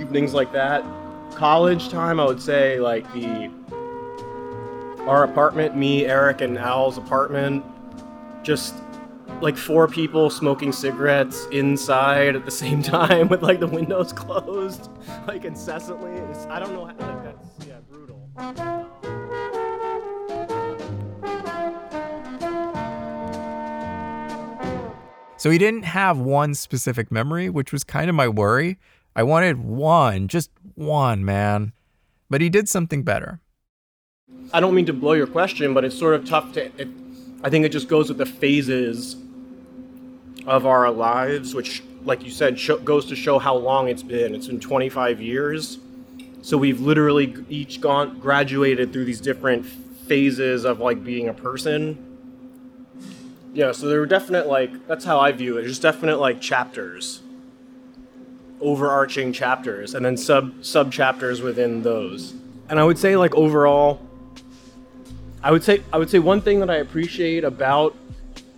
evenings 0.00 0.34
like 0.34 0.52
that. 0.52 0.84
College 1.34 1.88
time, 1.88 2.20
I 2.20 2.26
would 2.26 2.42
say 2.42 2.80
like 2.80 3.10
the 3.12 3.50
our 5.06 5.24
apartment, 5.24 5.76
me, 5.76 6.06
Eric, 6.06 6.40
and 6.40 6.58
Al's 6.58 6.98
apartment, 6.98 7.64
just 8.42 8.74
like 9.40 9.56
four 9.56 9.88
people 9.88 10.28
smoking 10.28 10.72
cigarettes 10.72 11.46
inside 11.50 12.36
at 12.36 12.44
the 12.44 12.50
same 12.50 12.82
time 12.98 13.28
with 13.28 13.42
like 13.42 13.60
the 13.60 13.66
windows 13.66 14.12
closed, 14.14 14.90
like 15.26 15.44
incessantly. 15.44 16.12
It's, 16.12 16.46
I 16.46 16.58
don't 16.58 16.72
know, 16.72 16.84
how, 16.84 16.94
like 16.94 17.24
that's 17.24 17.66
yeah, 17.66 17.78
brutal. 17.88 18.20
So 25.36 25.48
he 25.50 25.56
didn't 25.56 25.84
have 25.84 26.18
one 26.18 26.54
specific 26.54 27.10
memory, 27.10 27.48
which 27.48 27.72
was 27.72 27.82
kind 27.82 28.10
of 28.10 28.14
my 28.14 28.28
worry. 28.28 28.78
I 29.16 29.22
wanted 29.22 29.58
one, 29.58 30.28
just 30.28 30.50
one, 30.80 31.24
man. 31.24 31.72
But 32.28 32.40
he 32.40 32.48
did 32.48 32.68
something 32.68 33.02
better. 33.02 33.40
I 34.52 34.60
don't 34.60 34.74
mean 34.74 34.86
to 34.86 34.92
blow 34.92 35.12
your 35.12 35.26
question, 35.26 35.74
but 35.74 35.84
it's 35.84 35.96
sort 35.96 36.14
of 36.14 36.24
tough 36.24 36.52
to. 36.54 36.64
It, 36.80 36.88
I 37.44 37.50
think 37.50 37.64
it 37.64 37.70
just 37.70 37.88
goes 37.88 38.08
with 38.08 38.18
the 38.18 38.26
phases 38.26 39.16
of 40.46 40.66
our 40.66 40.90
lives, 40.90 41.54
which, 41.54 41.82
like 42.04 42.24
you 42.24 42.30
said, 42.30 42.58
sho 42.58 42.78
goes 42.78 43.06
to 43.06 43.16
show 43.16 43.38
how 43.38 43.54
long 43.54 43.88
it's 43.88 44.02
been. 44.02 44.34
It's 44.34 44.46
been 44.46 44.60
25 44.60 45.20
years. 45.20 45.78
So 46.42 46.56
we've 46.56 46.80
literally 46.80 47.34
each 47.48 47.80
gone 47.80 48.18
graduated 48.18 48.92
through 48.92 49.04
these 49.04 49.20
different 49.20 49.66
phases 49.66 50.64
of 50.64 50.80
like 50.80 51.04
being 51.04 51.28
a 51.28 51.34
person. 51.34 52.06
Yeah, 53.52 53.72
so 53.72 53.88
there 53.88 54.00
were 54.00 54.06
definite 54.06 54.46
like 54.46 54.86
that's 54.86 55.04
how 55.04 55.20
I 55.20 55.32
view 55.32 55.58
it. 55.58 55.62
There's 55.62 55.80
definite 55.80 56.18
like 56.18 56.40
chapters, 56.40 57.20
overarching 58.60 59.32
chapters, 59.32 59.94
and 59.94 60.04
then 60.04 60.16
sub 60.16 60.64
sub 60.64 60.92
chapters 60.92 61.42
within 61.42 61.82
those. 61.82 62.34
And 62.68 62.78
I 62.78 62.84
would 62.84 62.98
say 62.98 63.16
like 63.16 63.34
overall, 63.34 64.00
I 65.42 65.50
would 65.50 65.64
say 65.64 65.82
I 65.92 65.98
would 65.98 66.10
say 66.10 66.18
one 66.18 66.40
thing 66.40 66.60
that 66.60 66.70
I 66.70 66.76
appreciate 66.76 67.44
about 67.44 67.96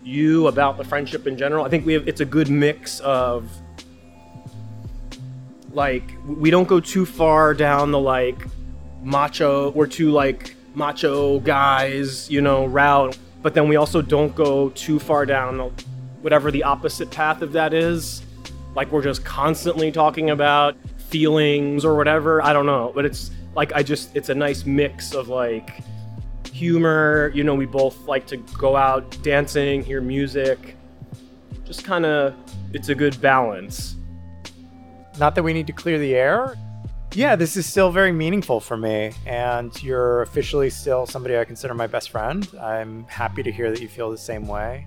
you, 0.03 0.49
about 0.49 0.77
the 0.77 0.85
friendship 0.85 1.27
in 1.27 1.39
general. 1.39 1.65
I 1.65 1.69
think 1.69 1.87
we 1.87 1.93
have 1.95 2.07
it's 2.09 2.21
a 2.21 2.25
good 2.25 2.49
mix 2.49 3.01
of 3.01 3.51
like 5.73 6.03
we 6.27 6.51
don't 6.51 6.69
go 6.69 6.81
too 6.81 7.07
far 7.07 7.55
down 7.55 7.91
the 7.93 7.99
like 7.99 8.45
macho 9.03 9.71
we're 9.71 9.87
two 9.87 10.11
like 10.11 10.55
macho 10.75 11.41
guys, 11.41 12.31
you 12.31 12.41
know, 12.41 12.67
route, 12.67 13.17
but 13.43 13.55
then 13.55 13.69
we 13.69 13.77
also 13.77 14.03
don't 14.03 14.35
go 14.35 14.71
too 14.71 14.99
far 14.99 15.27
down 15.27 15.73
whatever 16.23 16.51
the 16.51 16.63
opposite 16.63 17.11
path 17.11 17.43
of 17.43 17.53
that 17.53 17.75
is. 17.75 18.23
Like 18.75 18.91
we're 18.91 19.03
just 19.03 19.25
constantly 19.25 19.93
talking 19.93 20.31
about 20.31 20.77
feelings 20.97 21.85
or 21.85 21.95
whatever. 21.95 22.43
I 22.43 22.53
don't 22.53 22.67
know, 22.67 22.93
but 22.95 23.05
it's 23.05 23.31
like 23.55 23.73
I 23.73 23.83
just 23.83 24.17
it's 24.17 24.29
a 24.29 24.35
nice 24.35 24.65
mix 24.65 25.15
of 25.15 25.29
like 25.29 25.83
humor. 26.53 27.33
You 27.35 27.45
know, 27.45 27.55
we 27.55 27.67
both 27.67 28.07
like 28.07 28.27
to 28.29 28.37
go 28.37 28.77
out 28.77 29.17
dancing, 29.23 29.83
hear 29.83 30.01
music. 30.01 30.77
Just 31.65 31.85
kind 31.85 32.05
of, 32.05 32.35
it's 32.73 32.89
a 32.89 32.95
good 32.95 33.21
balance. 33.21 33.97
Not 35.19 35.35
that 35.35 35.43
we 35.43 35.53
need 35.53 35.67
to 35.69 35.73
clear 35.73 35.99
the 35.99 36.15
air. 36.15 36.57
Yeah, 37.15 37.37
this 37.37 37.57
is 37.57 37.67
still 37.67 37.91
very 37.91 38.13
meaningful 38.13 38.59
for 38.61 38.77
me, 38.77 39.13
and 39.27 39.83
you're 39.83 40.23
officially 40.23 40.71
still 40.71 41.05
somebody 41.07 41.37
I 41.37 41.45
consider 41.45 41.75
my 41.75 41.87
best 41.87 42.11
friend. 42.11 42.49
I'm 42.59 43.05
happy 43.05 43.43
to 43.43 43.53
hear 43.53 43.71
that 43.71 43.81
you 43.81 43.89
feel 43.89 44.11
the 44.11 44.17
same 44.17 44.47
way. 44.49 44.87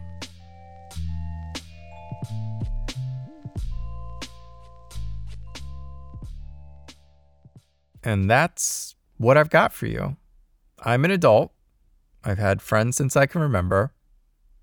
And 8.05 8.29
that's 8.29 8.93
what 9.17 9.35
I've 9.35 9.49
got 9.49 9.73
for 9.73 9.87
you. 9.87 10.15
I'm 10.79 11.03
an 11.03 11.11
adult. 11.11 11.51
I've 12.23 12.37
had 12.37 12.61
friends 12.61 12.95
since 12.95 13.17
I 13.17 13.25
can 13.25 13.41
remember, 13.41 13.93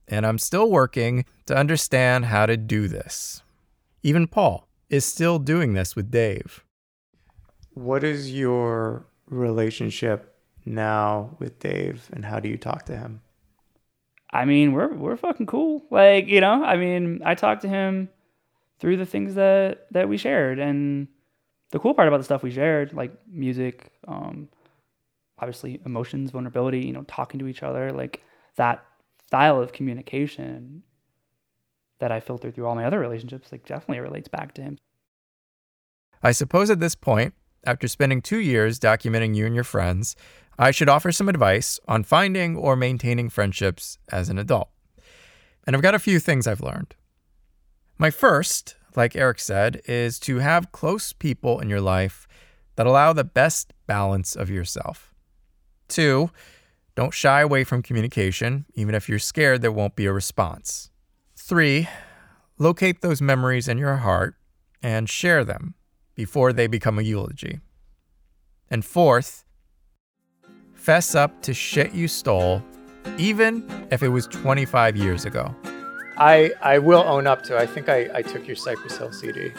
and 0.06 0.24
I'm 0.24 0.38
still 0.38 0.70
working 0.70 1.24
to 1.46 1.56
understand 1.56 2.26
how 2.26 2.46
to 2.46 2.56
do 2.56 2.86
this. 2.86 3.42
Even 4.04 4.28
Paul 4.28 4.68
is 4.88 5.04
still 5.04 5.38
doing 5.38 5.74
this 5.74 5.96
with 5.96 6.10
Dave. 6.10 6.64
What 7.74 8.04
is 8.04 8.32
your 8.32 9.06
relationship 9.26 10.36
now 10.64 11.36
with 11.38 11.58
Dave, 11.58 12.08
and 12.12 12.24
how 12.24 12.38
do 12.38 12.48
you 12.48 12.56
talk 12.56 12.84
to 12.86 12.96
him? 12.96 13.22
I 14.30 14.44
mean, 14.44 14.72
we're 14.72 14.92
we're 14.94 15.16
fucking 15.16 15.46
cool. 15.46 15.84
Like, 15.90 16.26
you 16.26 16.40
know, 16.40 16.64
I 16.64 16.76
mean, 16.76 17.20
I 17.24 17.34
talked 17.34 17.62
to 17.62 17.68
him 17.68 18.08
through 18.78 18.98
the 18.98 19.06
things 19.06 19.34
that 19.34 19.86
that 19.90 20.08
we 20.08 20.16
shared 20.16 20.58
and 20.58 21.08
the 21.72 21.78
cool 21.78 21.94
part 21.94 22.06
about 22.06 22.18
the 22.18 22.24
stuff 22.24 22.42
we 22.42 22.50
shared, 22.50 22.92
like 22.92 23.12
music, 23.26 23.90
um, 24.06 24.48
obviously 25.38 25.80
emotions, 25.84 26.30
vulnerability, 26.30 26.80
you 26.80 26.92
know, 26.92 27.02
talking 27.08 27.40
to 27.40 27.48
each 27.48 27.62
other, 27.62 27.90
like 27.90 28.22
that 28.56 28.84
style 29.26 29.60
of 29.60 29.72
communication 29.72 30.82
that 31.98 32.12
I 32.12 32.20
filtered 32.20 32.54
through 32.54 32.66
all 32.66 32.74
my 32.74 32.84
other 32.84 33.00
relationships, 33.00 33.50
like 33.50 33.66
definitely 33.66 34.00
relates 34.00 34.28
back 34.28 34.54
to 34.54 34.62
him. 34.62 34.78
I 36.22 36.32
suppose 36.32 36.70
at 36.70 36.78
this 36.78 36.94
point, 36.94 37.34
after 37.64 37.88
spending 37.88 38.20
two 38.20 38.38
years 38.38 38.78
documenting 38.78 39.34
you 39.34 39.46
and 39.46 39.54
your 39.54 39.64
friends, 39.64 40.14
I 40.58 40.72
should 40.72 40.88
offer 40.88 41.10
some 41.10 41.28
advice 41.28 41.80
on 41.88 42.04
finding 42.04 42.56
or 42.56 42.76
maintaining 42.76 43.30
friendships 43.30 43.98
as 44.10 44.28
an 44.28 44.38
adult. 44.38 44.68
And 45.66 45.74
I've 45.74 45.82
got 45.82 45.94
a 45.94 46.00
few 46.00 46.18
things 46.18 46.46
I've 46.46 46.60
learned. 46.60 46.94
My 47.98 48.10
first, 48.10 48.76
like 48.96 49.16
Eric 49.16 49.38
said, 49.38 49.80
is 49.86 50.18
to 50.20 50.38
have 50.38 50.72
close 50.72 51.12
people 51.12 51.60
in 51.60 51.68
your 51.68 51.80
life 51.80 52.26
that 52.76 52.86
allow 52.86 53.12
the 53.12 53.24
best 53.24 53.72
balance 53.86 54.34
of 54.34 54.50
yourself. 54.50 55.14
Two, 55.88 56.30
don't 56.94 57.14
shy 57.14 57.40
away 57.40 57.64
from 57.64 57.82
communication, 57.82 58.66
even 58.74 58.94
if 58.94 59.08
you're 59.08 59.18
scared 59.18 59.62
there 59.62 59.72
won't 59.72 59.96
be 59.96 60.06
a 60.06 60.12
response. 60.12 60.90
Three, 61.36 61.88
locate 62.58 63.00
those 63.00 63.22
memories 63.22 63.68
in 63.68 63.78
your 63.78 63.96
heart 63.96 64.36
and 64.82 65.08
share 65.08 65.44
them 65.44 65.74
before 66.14 66.52
they 66.52 66.66
become 66.66 66.98
a 66.98 67.02
eulogy. 67.02 67.60
And 68.70 68.84
fourth, 68.84 69.44
fess 70.74 71.14
up 71.14 71.42
to 71.42 71.54
shit 71.54 71.92
you 71.92 72.08
stole, 72.08 72.62
even 73.18 73.86
if 73.90 74.02
it 74.02 74.08
was 74.08 74.26
25 74.26 74.96
years 74.96 75.24
ago. 75.24 75.54
I 76.16 76.52
I 76.60 76.78
will 76.78 77.02
own 77.02 77.26
up 77.26 77.42
to. 77.44 77.58
I 77.58 77.66
think 77.66 77.88
I, 77.88 78.08
I 78.14 78.22
took 78.22 78.46
your 78.46 78.56
Cypress 78.56 78.98
Hill 78.98 79.12
CD. 79.12 79.52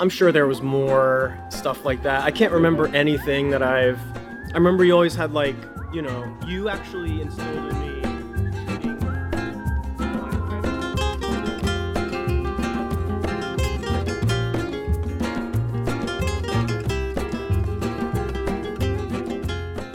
I'm 0.00 0.08
sure 0.08 0.30
there 0.30 0.46
was 0.46 0.62
more 0.62 1.36
stuff 1.50 1.84
like 1.84 2.02
that. 2.02 2.22
I 2.22 2.30
can't 2.30 2.52
remember 2.52 2.86
anything 2.88 3.50
that 3.50 3.62
I've. 3.62 3.98
I 4.50 4.54
remember 4.54 4.84
you 4.84 4.92
always 4.92 5.14
had 5.14 5.32
like, 5.32 5.56
you 5.92 6.02
know, 6.02 6.36
you 6.46 6.68
actually 6.68 7.20
instilled 7.20 7.72
in 7.72 7.80
me. 7.80 7.88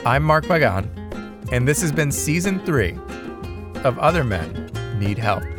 I'm 0.05 0.23
Mark 0.23 0.45
Pagan, 0.45 0.89
and 1.51 1.65
this 1.65 1.81
has 1.81 1.91
been 1.93 2.11
season 2.11 2.59
three 2.65 2.97
of 3.85 3.97
Other 3.99 4.23
Men 4.23 4.62
Need 4.93 5.17
Help. 5.17 5.52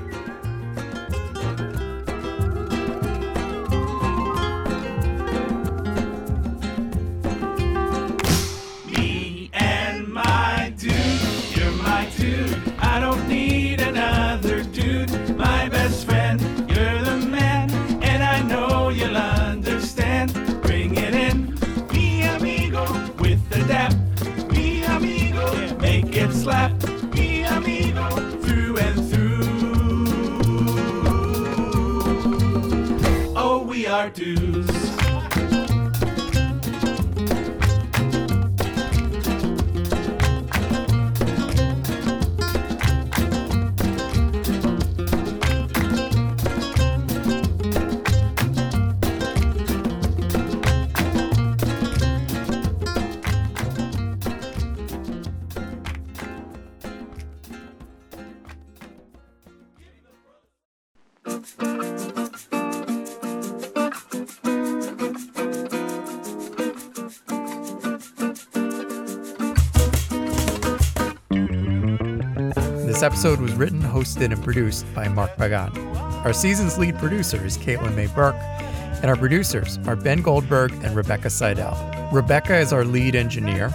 Episode 73.04 73.38
was 73.38 73.52
written, 73.52 73.82
hosted, 73.82 74.32
and 74.32 74.42
produced 74.42 74.86
by 74.94 75.08
Mark 75.08 75.36
Pagan. 75.36 75.76
Our 76.24 76.32
season's 76.32 76.78
lead 76.78 76.98
producer 76.98 77.44
is 77.44 77.58
Caitlin 77.58 77.94
May 77.94 78.06
Burke, 78.06 78.34
and 78.34 79.06
our 79.06 79.16
producers 79.16 79.78
are 79.86 79.94
Ben 79.94 80.22
Goldberg 80.22 80.72
and 80.82 80.96
Rebecca 80.96 81.28
Seidel. 81.28 82.08
Rebecca 82.10 82.56
is 82.56 82.72
our 82.72 82.82
lead 82.82 83.14
engineer. 83.14 83.68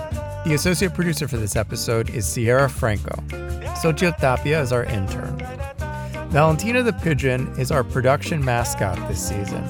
The 0.46 0.56
associate 0.56 0.96
producer 0.96 1.28
for 1.28 1.38
this 1.38 1.56
episode 1.56 2.10
is 2.10 2.28
Sierra 2.28 2.68
Franco. 2.68 3.22
Xochitl 3.84 4.18
Tapia 4.18 4.60
is 4.62 4.74
our 4.74 4.86
intern. 4.86 5.38
Valentina 6.30 6.82
the 6.82 6.94
Pigeon 6.94 7.50
is 7.60 7.72
our 7.72 7.84
production 7.84 8.44
mascot 8.44 8.98
this 9.08 9.30
season. 9.30 9.64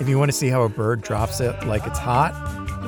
If 0.00 0.08
you 0.08 0.18
want 0.18 0.30
to 0.30 0.36
see 0.36 0.48
how 0.48 0.62
a 0.62 0.70
bird 0.70 1.02
drops 1.02 1.40
it 1.40 1.66
like 1.66 1.86
it's 1.86 1.98
hot, 1.98 2.32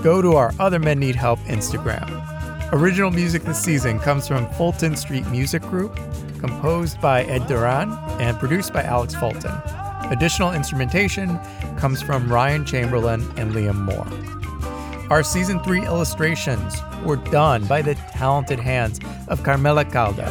go 0.02 0.22
to 0.22 0.36
our 0.36 0.54
Other 0.58 0.78
Men 0.78 1.00
Need 1.00 1.16
Help 1.16 1.38
Instagram. 1.40 2.33
Original 2.74 3.12
music 3.12 3.44
this 3.44 3.62
season 3.62 4.00
comes 4.00 4.26
from 4.26 4.50
Fulton 4.54 4.96
Street 4.96 5.24
Music 5.28 5.62
Group, 5.62 5.94
composed 6.40 7.00
by 7.00 7.22
Ed 7.22 7.46
Duran 7.46 7.92
and 8.20 8.36
produced 8.40 8.72
by 8.72 8.82
Alex 8.82 9.14
Fulton. 9.14 9.52
Additional 10.10 10.52
instrumentation 10.52 11.38
comes 11.78 12.02
from 12.02 12.28
Ryan 12.28 12.64
Chamberlain 12.64 13.22
and 13.36 13.52
Liam 13.52 13.76
Moore. 13.84 15.08
Our 15.08 15.22
season 15.22 15.62
three 15.62 15.86
illustrations 15.86 16.74
were 17.04 17.14
done 17.14 17.64
by 17.66 17.80
the 17.80 17.94
talented 17.94 18.58
hands 18.58 18.98
of 19.28 19.44
Carmela 19.44 19.84
Calda. 19.84 20.26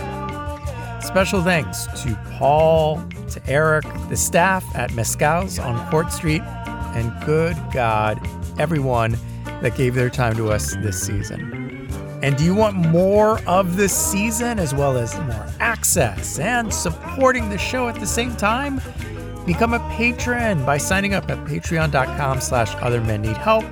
Special 1.02 1.42
thanks 1.42 1.86
to 2.04 2.14
Paul, 2.38 3.02
to 3.30 3.42
Eric, 3.48 3.86
the 4.10 4.18
staff 4.18 4.66
at 4.76 4.94
Mescal's 4.94 5.60
on 5.60 5.90
Court 5.90 6.12
Street, 6.12 6.42
and 6.42 7.26
good 7.26 7.56
God, 7.72 8.20
everyone 8.60 9.18
that 9.62 9.78
gave 9.78 9.96
their 9.96 10.10
time 10.10 10.36
to 10.36 10.52
us 10.52 10.76
this 10.82 11.02
season. 11.02 11.73
And 12.24 12.38
do 12.38 12.46
you 12.46 12.56
want 12.56 12.78
more 12.78 13.42
of 13.46 13.76
this 13.76 13.94
season 13.94 14.58
as 14.58 14.74
well 14.74 14.98
as 14.98 15.14
more 15.20 15.46
access 15.60 16.40
and 16.40 16.74
supporting 16.74 17.50
the 17.50 17.58
show 17.58 17.90
at 17.90 17.96
the 17.96 18.08
same 18.08 18.34
time? 18.38 18.80
Become 19.46 19.74
a 19.74 19.80
patron 19.98 20.66
by 20.66 20.78
signing 20.78 21.14
up 21.14 21.30
at 21.30 21.38
patreon.com 21.40 22.40
slash 22.40 22.74
other 22.76 23.02
men 23.02 23.24
need 23.24 23.36
help 23.36 23.66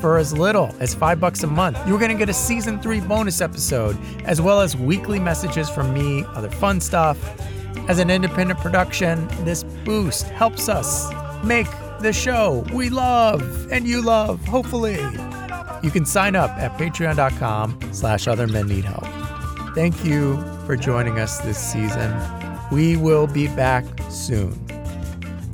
for 0.00 0.16
as 0.16 0.32
little 0.32 0.74
as 0.80 0.94
five 0.94 1.20
bucks 1.20 1.42
a 1.42 1.46
month. 1.46 1.78
You're 1.86 1.98
going 1.98 2.10
to 2.10 2.16
get 2.16 2.30
a 2.30 2.34
season 2.34 2.80
three 2.80 3.00
bonus 3.00 3.42
episode, 3.42 3.98
as 4.24 4.40
well 4.40 4.62
as 4.62 4.74
weekly 4.74 5.20
messages 5.20 5.68
from 5.68 5.92
me, 5.92 6.24
other 6.28 6.50
fun 6.50 6.80
stuff. 6.80 7.18
As 7.90 7.98
an 7.98 8.08
independent 8.08 8.58
production, 8.58 9.28
this 9.44 9.64
boost 9.84 10.28
helps 10.28 10.70
us 10.70 11.12
make 11.44 11.68
the 12.00 12.12
show 12.12 12.64
we 12.72 12.88
love 12.88 13.70
and 13.70 13.86
you 13.86 14.00
love, 14.00 14.42
hopefully. 14.46 14.98
You 15.82 15.90
can 15.90 16.04
sign 16.04 16.36
up 16.36 16.50
at 16.52 16.78
patreon.com 16.78 17.78
slash 17.92 18.28
other 18.28 18.46
men 18.46 18.68
need 18.68 18.84
help. 18.84 19.06
Thank 19.74 20.04
you 20.04 20.36
for 20.66 20.76
joining 20.76 21.18
us 21.18 21.38
this 21.40 21.58
season. 21.58 22.14
We 22.70 22.96
will 22.96 23.26
be 23.26 23.48
back 23.48 23.84
soon. 24.10 24.58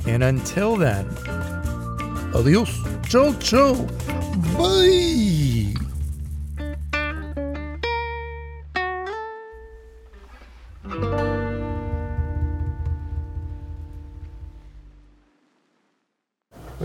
And 0.05 0.23
until 0.23 0.75
then, 0.75 1.07
adios. 2.33 2.69
Ciao, 3.07 3.33
ciao. 3.39 3.73
Bye. 4.57 5.58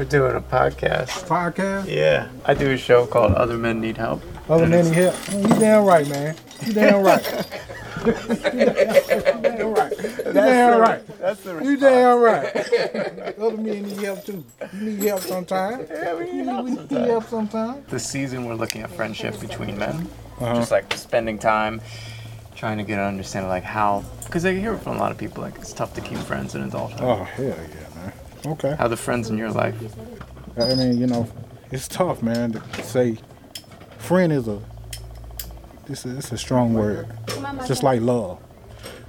We're 0.04 0.10
doing 0.10 0.36
a 0.36 0.40
podcast. 0.42 1.08
Podcast? 1.26 1.88
Yeah. 1.88 2.28
I 2.44 2.52
do 2.52 2.72
a 2.72 2.76
show 2.76 3.06
called 3.06 3.32
Other 3.32 3.56
Men 3.56 3.80
Need 3.80 3.96
Help. 3.96 4.22
Other 4.50 4.66
men 4.66 4.84
need 4.84 4.94
help. 4.96 5.16
You 5.32 5.48
damn 5.58 5.84
right, 5.86 6.06
man. 6.06 6.36
You 6.66 6.72
damn 6.74 7.02
right. 7.02 7.24
you 8.04 8.12
damn 8.12 9.72
right. 9.72 9.92
You 9.96 10.32
damn 10.34 10.78
right. 10.78 11.18
That's 11.20 11.40
the 11.40 11.58
You 11.64 11.78
damn 11.78 12.20
right. 12.20 12.54
Other 13.38 13.56
men 13.56 13.82
need 13.84 13.96
help 13.96 14.26
too. 14.26 14.44
You 14.74 14.90
need 14.90 15.04
help 15.04 15.22
sometimes. 15.22 15.88
Yeah, 15.88 16.14
we 16.16 16.30
need 16.30 16.44
help 16.44 16.66
We 16.66 16.72
need 16.72 17.08
help 17.08 17.24
sometimes. 17.24 17.86
This 17.86 18.06
season, 18.06 18.44
we're 18.44 18.56
looking 18.56 18.82
at 18.82 18.90
friendship 18.90 19.40
between 19.40 19.78
men. 19.78 20.06
Uh-huh. 20.38 20.56
Just 20.56 20.70
like 20.70 20.92
spending 20.92 21.38
time 21.38 21.80
trying 22.54 22.76
to 22.76 22.84
get 22.84 22.98
an 22.98 23.06
understanding, 23.06 23.48
like 23.48 23.64
how, 23.64 24.04
because 24.26 24.44
I 24.44 24.52
hear 24.52 24.76
from 24.76 24.96
a 24.96 25.00
lot 25.00 25.12
of 25.12 25.16
people, 25.16 25.42
like 25.42 25.56
it's 25.56 25.72
tough 25.72 25.94
to 25.94 26.02
keep 26.02 26.18
friends 26.18 26.54
in 26.54 26.60
adulthood. 26.60 27.00
Oh 27.00 27.24
hell 27.24 27.46
yeah. 27.46 27.93
Okay. 28.46 28.74
How 28.78 28.88
the 28.88 28.96
friends 28.96 29.30
in 29.30 29.38
your 29.38 29.50
life? 29.50 29.74
I 30.58 30.74
mean, 30.74 30.98
you 30.98 31.06
know, 31.06 31.28
it's 31.70 31.88
tough, 31.88 32.22
man, 32.22 32.52
to 32.52 32.82
say 32.82 33.18
friend 33.98 34.32
is 34.32 34.48
a 34.48 34.60
a, 35.88 36.16
it's 36.16 36.32
a 36.32 36.38
strong 36.38 36.74
word. 36.74 37.08
Just 37.66 37.82
like 37.82 38.00
love. 38.00 38.38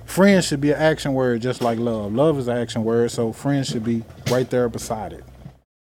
Friend 0.06 0.43
should 0.43 0.62
be 0.62 0.71
an 0.71 0.82
action 0.82 1.13
word 1.13 1.41
just 1.41 1.62
like 1.62 1.80
love. 1.80 2.13
Love 2.13 2.39
is 2.39 2.48
an 2.48 2.58
action 2.58 2.84
word, 2.84 3.12
so 3.12 3.32
friend 3.32 3.65
should 3.65 3.84
be 3.84 4.04
right 4.30 4.50
there 4.50 4.69
beside 4.69 5.13
it. 5.13 5.24